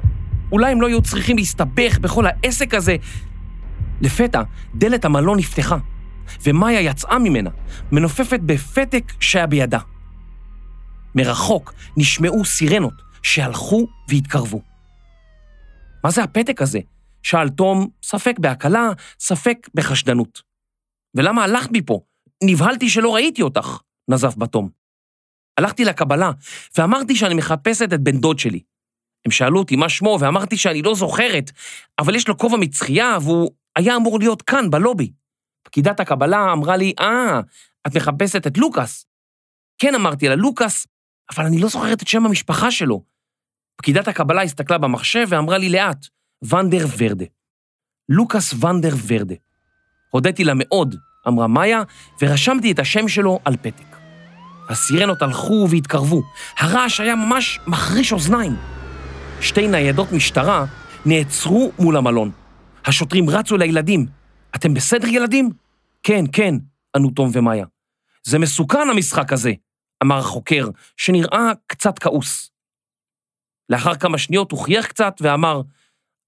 אולי 0.52 0.72
הם 0.72 0.80
לא 0.80 0.86
היו 0.86 1.02
צריכים 1.02 1.36
להסתבך 1.36 1.98
בכל 1.98 2.24
העסק 2.26 2.74
הזה. 2.74 2.96
לפתע, 4.00 4.42
דלת 4.74 5.04
המלון 5.04 5.38
נפתחה, 5.38 5.76
ומאיה 6.44 6.80
יצאה 6.80 7.18
ממנה, 7.18 7.50
מנופפת 7.92 8.40
בפתק 8.40 9.12
שהיה 9.20 9.46
בידה. 9.46 9.78
מרחוק 11.14 11.74
נשמעו 11.96 12.44
סירנות 12.44 12.94
שהלכו 13.22 13.86
והתקרבו. 14.08 14.62
מה 16.04 16.10
זה 16.10 16.22
הפתק 16.22 16.62
הזה? 16.62 16.80
שאל 17.22 17.48
תום, 17.48 17.88
ספק 18.02 18.38
בהקלה, 18.38 18.90
ספק 19.20 19.68
בחשדנות. 19.74 20.42
ולמה 21.14 21.44
הלכת 21.44 21.68
מפה? 21.72 22.00
נבהלתי 22.44 22.90
שלא 22.90 23.14
ראיתי 23.14 23.42
אותך, 23.42 23.78
נזף 24.10 24.36
בתום. 24.36 24.68
הלכתי 25.58 25.84
לקבלה 25.84 26.30
ואמרתי 26.78 27.16
שאני 27.16 27.34
מחפשת 27.34 27.92
את 27.92 28.00
בן 28.00 28.20
דוד 28.20 28.38
שלי. 28.38 28.60
הם 29.24 29.30
שאלו 29.30 29.58
אותי 29.58 29.76
מה 29.76 29.88
שמו 29.88 30.18
ואמרתי 30.20 30.56
שאני 30.56 30.82
לא 30.82 30.94
זוכרת, 30.94 31.50
אבל 31.98 32.14
יש 32.14 32.28
לו 32.28 32.38
כובע 32.38 32.56
מצחייה 32.56 33.18
והוא 33.22 33.50
היה 33.76 33.96
אמור 33.96 34.18
להיות 34.18 34.42
כאן, 34.42 34.70
בלובי. 34.70 35.12
פקידת 35.62 36.00
הקבלה 36.00 36.52
אמרה 36.52 36.76
לי, 36.76 36.92
אה, 37.00 37.40
את 37.86 37.96
מחפשת 37.96 38.46
את 38.46 38.58
לוקאס. 38.58 39.06
כן, 39.78 39.94
אמרתי 39.94 40.28
לה, 40.28 40.34
לוקאס, 40.34 40.86
אבל 41.36 41.44
אני 41.46 41.58
לא 41.60 41.68
זוכרת 41.68 42.02
את 42.02 42.08
שם 42.08 42.26
המשפחה 42.26 42.70
שלו. 42.70 43.02
פקידת 43.76 44.08
הקבלה 44.08 44.42
הסתכלה 44.42 44.78
במחשב 44.78 45.26
ואמרה 45.28 45.58
לי 45.58 45.68
לאט, 45.68 46.06
ונדר 46.42 46.86
ורדה. 46.98 47.24
לוקאס 48.08 48.54
ונדר 48.64 48.94
ורדה. 49.06 49.34
הודיתי 50.10 50.44
לה 50.44 50.52
מאוד, 50.56 50.94
אמרה 51.28 51.46
מאיה, 51.46 51.82
ורשמתי 52.22 52.72
את 52.72 52.78
השם 52.78 53.08
שלו 53.08 53.38
על 53.44 53.56
פתק. 53.56 53.96
הסירנות 54.68 55.22
הלכו 55.22 55.66
והתקרבו. 55.70 56.22
הרעש 56.58 57.00
היה 57.00 57.14
ממש 57.14 57.58
מחריש 57.66 58.12
אוזניים. 58.12 58.79
שתי 59.40 59.68
ניידות 59.68 60.12
משטרה 60.12 60.64
נעצרו 61.06 61.72
מול 61.78 61.96
המלון. 61.96 62.30
השוטרים 62.84 63.30
רצו 63.30 63.56
לילדים. 63.56 64.06
אתם 64.54 64.74
בסדר, 64.74 65.08
ילדים? 65.08 65.50
כן, 66.02 66.24
כן, 66.32 66.54
ענו 66.96 67.10
תום 67.10 67.30
ומאיה. 67.32 67.66
זה 68.22 68.38
מסוכן 68.38 68.88
המשחק 68.90 69.32
הזה, 69.32 69.52
אמר 70.02 70.18
החוקר, 70.18 70.68
שנראה 70.96 71.52
קצת 71.66 71.98
כעוס. 71.98 72.50
לאחר 73.68 73.94
כמה 73.94 74.18
שניות 74.18 74.52
הוא 74.52 74.60
חייך 74.60 74.86
קצת 74.88 75.14
ואמר, 75.20 75.60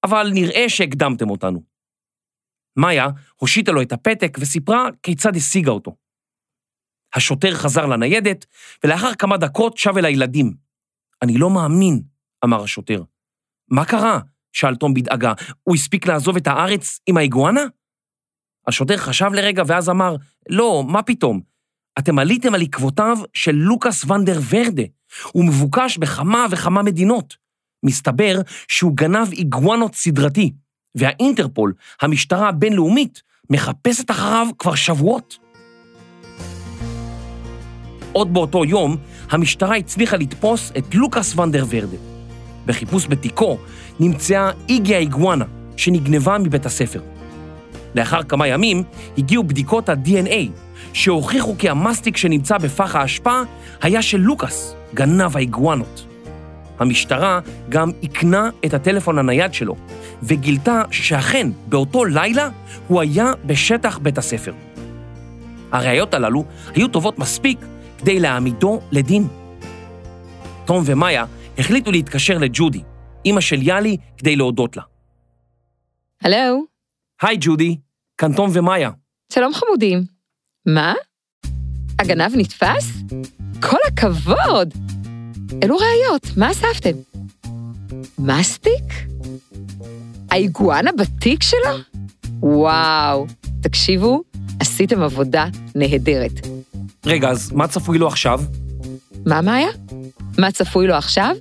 אבל 0.05 0.31
נראה 0.35 0.69
שהקדמתם 0.69 1.31
אותנו. 1.31 1.63
מאיה 2.77 3.07
הושיטה 3.37 3.73
לו 3.73 3.83
את 3.83 3.93
הפתק 3.93 4.39
וסיפרה 4.41 4.87
כיצד 5.03 5.37
השיגה 5.37 5.71
אותו. 5.71 5.97
השוטר 7.15 7.55
חזר 7.55 7.87
לניידת, 7.87 8.47
ולאחר 8.85 9.15
כמה 9.15 9.37
דקות 9.37 9.79
שב 9.79 9.97
אל 9.99 10.05
הילדים. 10.05 10.55
אני 11.23 11.39
לא 11.39 11.51
מאמין, 11.51 12.12
אמר 12.45 12.63
השוטר. 12.63 13.03
מה 13.71 13.85
קרה? 13.85 14.21
שאל 14.53 14.77
תום 14.77 14.95
בדאגה. 14.95 15.33
הוא 15.63 15.75
הספיק 15.75 16.07
לעזוב 16.07 16.37
את 16.37 16.47
הארץ 16.47 17.01
עם 17.07 17.17
האיגואנה? 17.17 17.65
השוטר 18.67 18.97
חשב 18.97 19.31
לרגע 19.33 19.63
ואז 19.67 19.89
אמר, 19.89 20.17
לא, 20.49 20.85
מה 20.89 21.03
פתאום? 21.03 21.41
אתם 21.99 22.19
עליתם 22.19 22.55
על 22.55 22.63
עקבותיו 22.63 23.19
של 23.35 23.53
לוקאס 23.53 24.05
ונדר 24.05 24.41
ורדה. 24.51 24.83
הוא 25.33 25.45
מבוקש 25.45 25.99
בכמה 25.99 26.47
וכמה 26.51 26.83
מדינות. 26.83 27.37
מסתבר 27.85 28.41
שהוא 28.69 28.97
גנב 28.97 29.33
איגואנות 29.33 29.95
סדרתי, 29.95 30.53
והאינטרפול, 30.95 31.75
המשטרה 32.01 32.49
הבינלאומית, 32.49 33.23
מחפשת 33.51 34.11
אחריו 34.11 34.47
כבר 34.59 34.75
שבועות. 34.75 35.39
עוד 38.13 38.35
באותו 38.35 38.65
יום, 38.65 38.97
המשטרה 39.31 39.77
הצליחה 39.77 40.17
לתפוס 40.17 40.73
את 40.79 40.95
לוקאס 40.95 41.39
ונדר 41.39 41.65
ורדה. 41.69 42.12
בחיפוש 42.67 43.07
בתיקו 43.09 43.59
נמצאה 44.01 44.51
איגי 44.69 44.95
האיגואנה, 44.95 45.45
שנגנבה 45.77 46.39
מבית 46.39 46.67
הספר. 46.67 47.01
לאחר 47.95 48.23
כמה 48.23 48.47
ימים 48.47 48.83
הגיעו 49.19 49.45
בדיקות 49.45 49.89
ה-DNA, 49.89 50.51
שהוכיחו 50.93 51.55
כי 51.59 51.69
המסטיק 51.69 52.17
שנמצא 52.17 52.59
בפח 52.59 52.97
האשפה 52.97 53.41
היה 53.83 54.03
של 54.03 54.19
לוקאס, 54.19 54.75
גנב 54.95 55.37
האיגואנות. 55.37 56.07
המשטרה 56.79 57.41
גם 57.69 57.91
איכנה 58.03 58.51
את 58.65 58.75
הטלפון 58.75 59.19
הנייד 59.19 59.55
שלו, 59.55 59.77
וגילתה 60.23 60.83
שאכן, 60.91 61.49
באותו 61.69 62.05
לילה 62.05 62.49
הוא 62.89 63.01
היה 63.01 63.33
בשטח 63.47 63.99
בית 63.99 64.19
הספר. 64.19 64.53
הראיות 65.73 66.15
הללו 66.15 66.45
היו 66.75 66.89
טובות 66.89 67.19
מספיק 67.19 67.59
כדי 67.99 68.21
להעמידו 68.21 68.81
לדין. 68.93 69.27
תום 70.65 70.83
ומאיה 70.87 71.25
החליטו 71.59 71.93
להתקשר 71.93 72.39
לג'ודי, 72.39 72.83
אימא 73.25 73.41
של 73.41 73.63
יאלי, 73.63 73.97
כדי 74.17 74.37
להודות 74.37 74.77
לה. 74.77 74.83
הלו? 76.23 76.65
היי 77.23 77.37
ג'ודי, 77.41 77.77
כאן 78.19 78.33
תום 78.33 78.51
ומאיה. 78.55 78.91
שלום 79.33 79.55
חמודים. 79.55 80.05
מה? 80.67 80.95
הגנב 81.99 82.33
נתפס? 82.37 82.93
כל 83.63 83.77
הכבוד! 83.89 84.75
אלו 85.63 85.77
ראיות, 85.77 86.37
מה 86.37 86.51
אספתם? 86.51 86.97
מסטיק? 88.19 88.85
האיגואנה 90.31 90.91
בתיק 90.93 91.43
שלו? 91.43 92.01
וואו, 92.41 93.27
תקשיבו, 93.63 94.23
עשיתם 94.61 95.03
עבודה 95.03 95.47
נהדרת. 95.75 96.47
רגע, 97.07 97.29
אז 97.29 97.53
מה 97.53 97.69
צפוי 97.69 97.99
לו 97.99 98.07
עכשיו? 98.07 98.41
מה, 99.27 99.41
מאיה? 99.41 99.69
מה 100.39 100.53
צפוי 100.53 100.87
לו 100.87 100.95
עכשיו? 100.95 101.37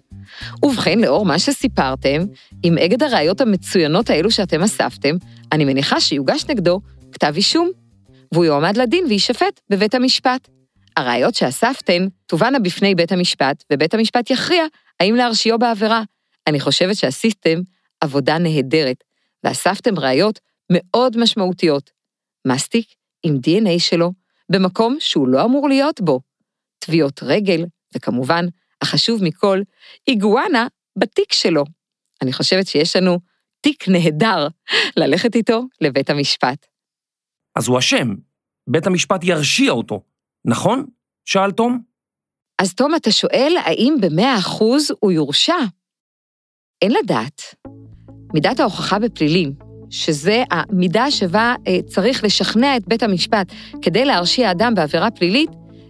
ובכן, 0.64 1.00
לאור 1.00 1.26
מה 1.26 1.40
שסיפרתם, 1.40 2.24
עם 2.64 2.78
אגד 2.78 3.04
הראיות 3.04 3.42
המצוינות 3.42 4.10
האלו 4.10 4.32
שאתם 4.32 4.62
אספתם, 4.62 5.16
אני 5.52 5.66
מניחה 5.66 6.02
שיוגש 6.02 6.46
נגדו 6.50 6.82
כתב 7.12 7.34
אישום, 7.36 7.72
והוא 8.32 8.46
יועמד 8.46 8.78
לדין 8.78 9.06
ויישפט 9.10 9.62
בבית 9.70 9.96
המשפט. 9.96 10.48
הראיות 10.98 11.36
שאספתן 11.36 12.08
תובאנה 12.26 12.60
בפני 12.60 12.96
בית 12.96 13.12
המשפט, 13.12 13.64
ובית 13.74 13.94
המשפט 13.94 14.30
יכריע 14.30 14.64
האם 15.00 15.16
להרשיעו 15.16 15.60
בעבירה. 15.60 16.04
אני 16.48 16.60
חושבת 16.60 16.96
שעשיתם 16.96 17.60
עבודה 18.02 18.38
נהדרת, 18.38 19.04
ואספתם 19.44 20.00
ראיות 20.00 20.40
מאוד 20.72 21.18
משמעותיות. 21.18 21.92
מסטיק 22.48 22.88
עם 23.24 23.36
DNA 23.36 23.80
שלו, 23.80 24.12
במקום 24.50 24.98
שהוא 25.00 25.28
לא 25.28 25.46
אמור 25.46 25.70
להיות 25.70 26.02
בו. 26.02 26.20
טביעות 26.80 27.24
רגל, 27.24 27.66
וכמובן, 27.96 28.46
החשוב 28.82 29.24
מכל, 29.24 29.62
איגואנה 30.08 30.68
בתיק 30.98 31.34
שלו. 31.34 31.64
אני 32.22 32.34
חושבת 32.34 32.68
שיש 32.68 32.96
לנו 32.96 33.20
תיק 33.62 33.88
נהדר 33.88 34.48
ללכת 34.98 35.36
איתו 35.36 35.64
לבית 35.82 36.10
המשפט. 36.10 36.66
אז 37.56 37.68
הוא 37.68 37.80
אשם. 37.80 38.08
בית 38.68 38.88
המשפט 38.88 39.24
ירשיע 39.24 39.72
אותו, 39.72 40.02
נכון? 40.46 40.86
שאל 41.26 41.52
תום. 41.52 41.82
אז 42.62 42.74
תום, 42.74 42.96
אתה 42.96 43.12
שואל 43.12 43.54
האם 43.66 43.96
במאה 44.02 44.38
אחוז 44.38 44.92
הוא 45.00 45.12
יורשע? 45.12 45.56
אין 46.82 46.92
לדעת. 46.92 47.42
מידת 48.34 48.60
ההוכחה 48.60 49.00
בפלילים, 49.00 49.54
שזה 49.90 50.44
המידה 50.52 51.12
שבה 51.12 51.56
אה, 51.68 51.78
צריך 51.86 52.24
לשכנע 52.24 52.78
את 52.78 52.88
בית 52.88 53.04
המשפט 53.04 53.52
כדי 53.82 54.06
להרשיע 54.06 54.52
אדם 54.52 54.76
בעבירה 54.76 55.12
פלילית, 55.12 55.50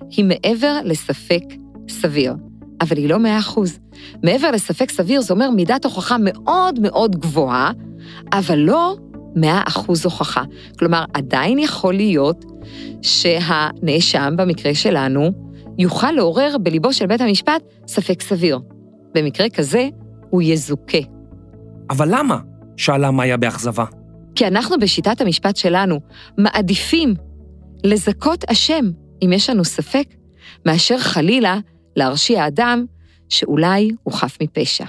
היא 0.10 0.26
מעבר 0.26 0.78
לספק 0.84 1.44
סביר. 1.90 2.51
אבל 2.82 2.98
היא 2.98 3.10
לא 3.10 3.20
מאה 3.20 3.40
אחוז. 3.40 3.80
מעבר 4.24 4.52
לספק 4.52 4.92
סביר, 4.92 5.22
זה 5.22 5.34
אומר 5.34 5.50
מידת 5.50 5.86
הוכחה 5.86 6.16
מאוד 6.20 6.80
מאוד 6.80 7.16
גבוהה, 7.16 7.72
אבל 8.34 8.58
לא 8.58 8.96
מאה 9.36 9.62
אחוז 9.68 10.06
הוכחה. 10.06 10.44
כלומר, 10.80 11.06
עדיין 11.14 11.60
יכול 11.60 11.94
להיות 11.94 12.46
שהנאשם, 13.02 14.34
במקרה 14.38 14.76
שלנו, 14.76 15.32
יוכל 15.78 16.12
לעורר 16.12 16.56
בליבו 16.58 16.94
של 16.94 17.06
בית 17.06 17.22
המשפט 17.22 17.62
ספק 17.88 18.22
סביר. 18.22 18.60
במקרה 19.16 19.50
כזה, 19.50 19.90
הוא 20.30 20.42
יזוכה. 20.42 20.98
אבל 21.90 22.08
למה? 22.12 22.38
שאלה 22.78 23.12
מאיה 23.12 23.38
באכזבה. 23.38 23.86
כי 24.36 24.48
אנחנו 24.48 24.80
בשיטת 24.80 25.22
המשפט 25.22 25.56
שלנו 25.56 26.00
מעדיפים 26.38 27.14
לזכות 27.84 28.44
אשם, 28.44 28.86
אם 29.26 29.34
יש 29.34 29.50
לנו 29.50 29.66
ספק, 29.66 30.06
מאשר 30.66 30.98
חלילה 30.98 31.60
להרשיע 31.96 32.48
אדם 32.48 32.86
שאולי 33.30 33.92
הוא 34.04 34.14
חף 34.14 34.38
מפשע. 34.42 34.86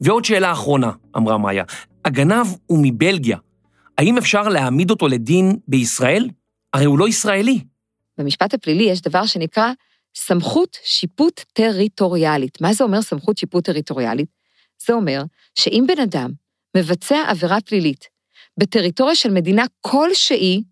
ועוד 0.00 0.24
שאלה 0.24 0.52
אחרונה, 0.52 0.92
אמרה 1.16 1.38
מאיה, 1.38 1.64
הגנב 2.04 2.46
הוא 2.66 2.78
מבלגיה. 2.82 3.38
האם 3.98 4.18
אפשר 4.18 4.48
להעמיד 4.48 4.90
אותו 4.90 5.08
לדין 5.08 5.56
בישראל? 5.68 6.28
הרי 6.72 6.84
הוא 6.84 6.98
לא 6.98 7.08
ישראלי. 7.08 7.60
במשפט 8.18 8.54
הפלילי 8.54 8.84
יש 8.84 9.00
דבר 9.00 9.26
שנקרא 9.26 9.72
סמכות 10.16 10.78
שיפוט 10.84 11.40
טריטוריאלית. 11.52 12.60
מה 12.60 12.72
זה 12.72 12.84
אומר 12.84 13.02
סמכות 13.02 13.38
שיפוט 13.38 13.64
טריטוריאלית? 13.64 14.28
זה 14.86 14.92
אומר 14.92 15.22
שאם 15.54 15.84
בן 15.88 16.02
אדם 16.02 16.30
מבצע 16.76 17.16
עבירה 17.28 17.60
פלילית 17.60 18.04
בטריטוריה 18.58 19.14
של 19.14 19.30
מדינה 19.30 19.64
כלשהי, 19.80 20.62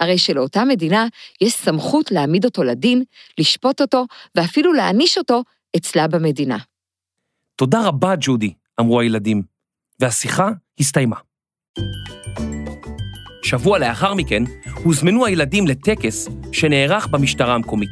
הרי 0.00 0.18
שלאותה 0.18 0.64
מדינה 0.64 1.06
יש 1.40 1.52
סמכות 1.52 2.12
להעמיד 2.12 2.44
אותו 2.44 2.64
לדין, 2.64 3.02
לשפוט 3.38 3.80
אותו 3.80 4.06
ואפילו 4.34 4.72
להעניש 4.72 5.18
אותו 5.18 5.42
אצלה 5.76 6.08
במדינה. 6.08 6.58
תודה 7.56 7.86
רבה, 7.86 8.14
ג'ודי, 8.20 8.52
אמרו 8.80 9.00
הילדים, 9.00 9.42
והשיחה 10.00 10.48
הסתיימה. 10.80 11.16
שבוע 13.44 13.78
לאחר 13.78 14.14
מכן 14.14 14.42
הוזמנו 14.84 15.26
הילדים 15.26 15.66
לטקס 15.66 16.28
שנערך 16.52 17.06
במשטרה 17.06 17.54
המקומית. 17.54 17.90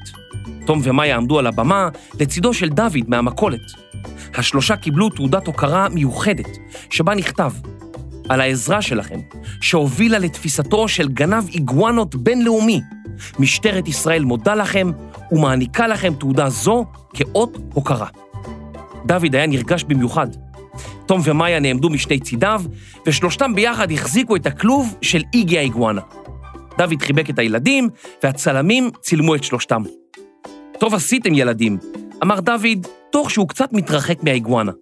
תום 0.66 0.80
ומאיה 0.84 1.16
עמדו 1.16 1.38
על 1.38 1.46
הבמה 1.46 1.88
לצידו 2.20 2.54
של 2.54 2.68
דוד 2.68 3.08
מהמכולת. 3.08 3.60
השלושה 4.34 4.76
קיבלו 4.76 5.08
תעודת 5.10 5.46
הוקרה 5.46 5.88
מיוחדת, 5.88 6.58
שבה 6.90 7.14
נכתב 7.14 7.52
על 8.32 8.40
העזרה 8.40 8.82
שלכם, 8.82 9.20
שהובילה 9.60 10.18
לתפיסתו 10.18 10.88
של 10.88 11.08
גנב 11.08 11.48
איגואנות 11.48 12.14
בינלאומי. 12.14 12.80
משטרת 13.38 13.88
ישראל 13.88 14.24
מודה 14.24 14.54
לכם 14.54 14.90
ומעניקה 15.32 15.86
לכם 15.86 16.14
תעודה 16.14 16.48
זו 16.50 16.84
כאות 17.14 17.58
הוקרה. 17.74 18.06
דוד 19.06 19.34
היה 19.34 19.46
נרגש 19.46 19.84
במיוחד. 19.84 20.26
תום 21.06 21.20
ומאיה 21.24 21.60
נעמדו 21.60 21.90
משני 21.90 22.20
צידיו, 22.20 22.62
ושלושתם 23.06 23.54
ביחד 23.54 23.92
החזיקו 23.92 24.36
את 24.36 24.46
הכלוב 24.46 24.96
של 25.02 25.22
איגי 25.34 25.58
האיגואנה. 25.58 26.00
דוד 26.78 27.02
חיבק 27.02 27.30
את 27.30 27.38
הילדים, 27.38 27.88
והצלמים 28.22 28.90
צילמו 29.00 29.34
את 29.34 29.44
שלושתם. 29.44 29.82
טוב 30.80 30.94
עשיתם, 30.94 31.34
ילדים, 31.34 31.78
אמר 32.22 32.40
דוד, 32.40 32.86
תוך 33.10 33.30
שהוא 33.30 33.48
קצת 33.48 33.72
מתרחק 33.72 34.22
מהאיגואנה. 34.22 34.72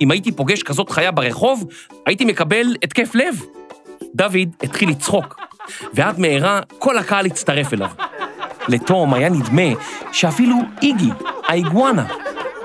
אם 0.00 0.10
הייתי 0.10 0.32
פוגש 0.32 0.62
כזאת 0.62 0.90
חיה 0.90 1.10
ברחוב, 1.10 1.64
הייתי 2.06 2.24
מקבל 2.24 2.76
התקף 2.82 3.14
לב. 3.14 3.42
דוד 4.14 4.48
התחיל 4.62 4.90
לצחוק, 4.90 5.40
ועד 5.94 6.20
מהרה 6.20 6.60
כל 6.78 6.98
הקהל 6.98 7.26
הצטרף 7.26 7.72
אליו. 7.72 7.90
לתום 8.68 9.14
היה 9.14 9.28
נדמה 9.28 9.80
שאפילו 10.12 10.56
איגי, 10.82 11.10
האיגואנה, 11.48 12.06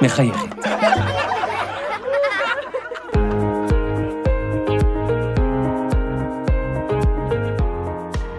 מחייכת. 0.02 0.56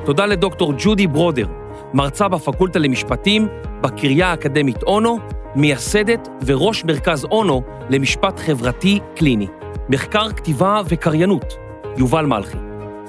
תודה 0.05 0.27
לדוקטור 0.27 0.75
ג'ודי 0.79 1.07
ברודר, 1.07 1.47
מרצה 1.95 2.29
בפקולטה 2.29 2.79
למשפטים 2.79 3.49
בקריה 3.81 4.31
האקדמית 4.31 4.83
אונו, 4.83 5.19
מייסדת 5.57 6.29
וראש 6.47 6.85
מרכז 6.85 7.25
אונו 7.25 7.63
למשפט 7.91 8.41
חברתי 8.41 9.01
קליני. 9.17 9.47
מחקר, 9.89 10.29
כתיבה 10.33 10.81
וקריינות, 10.89 11.55
יובל 11.97 12.27
מלכי. 12.27 12.57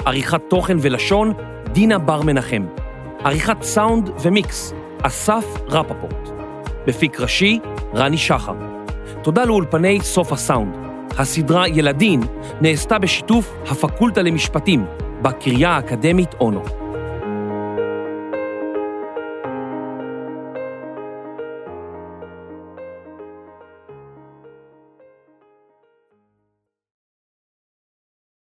עריכת 0.05 0.41
תוכן 0.49 0.77
ולשון, 0.81 1.33
דינה 1.71 1.97
בר 1.97 2.21
מנחם. 2.21 2.65
עריכת 3.23 3.61
סאונד 3.61 4.09
ומיקס, 4.21 4.73
אסף 5.01 5.45
רפפורט. 5.67 6.29
מפיק 6.87 7.19
ראשי, 7.19 7.59
רני 7.95 8.17
שחר. 8.17 8.55
תודה 9.21 9.45
לאולפני 9.45 9.99
סוף 10.01 10.31
הסאונד. 10.31 10.75
הסדרה 11.17 11.67
ילדין 11.67 12.21
נעשתה 12.61 12.99
בשיתוף 12.99 13.53
הפקולטה 13.69 14.21
למשפטים 14.21 14.85
בקריה 15.21 15.69
האקדמית 15.69 16.33
אונו. 16.39 16.84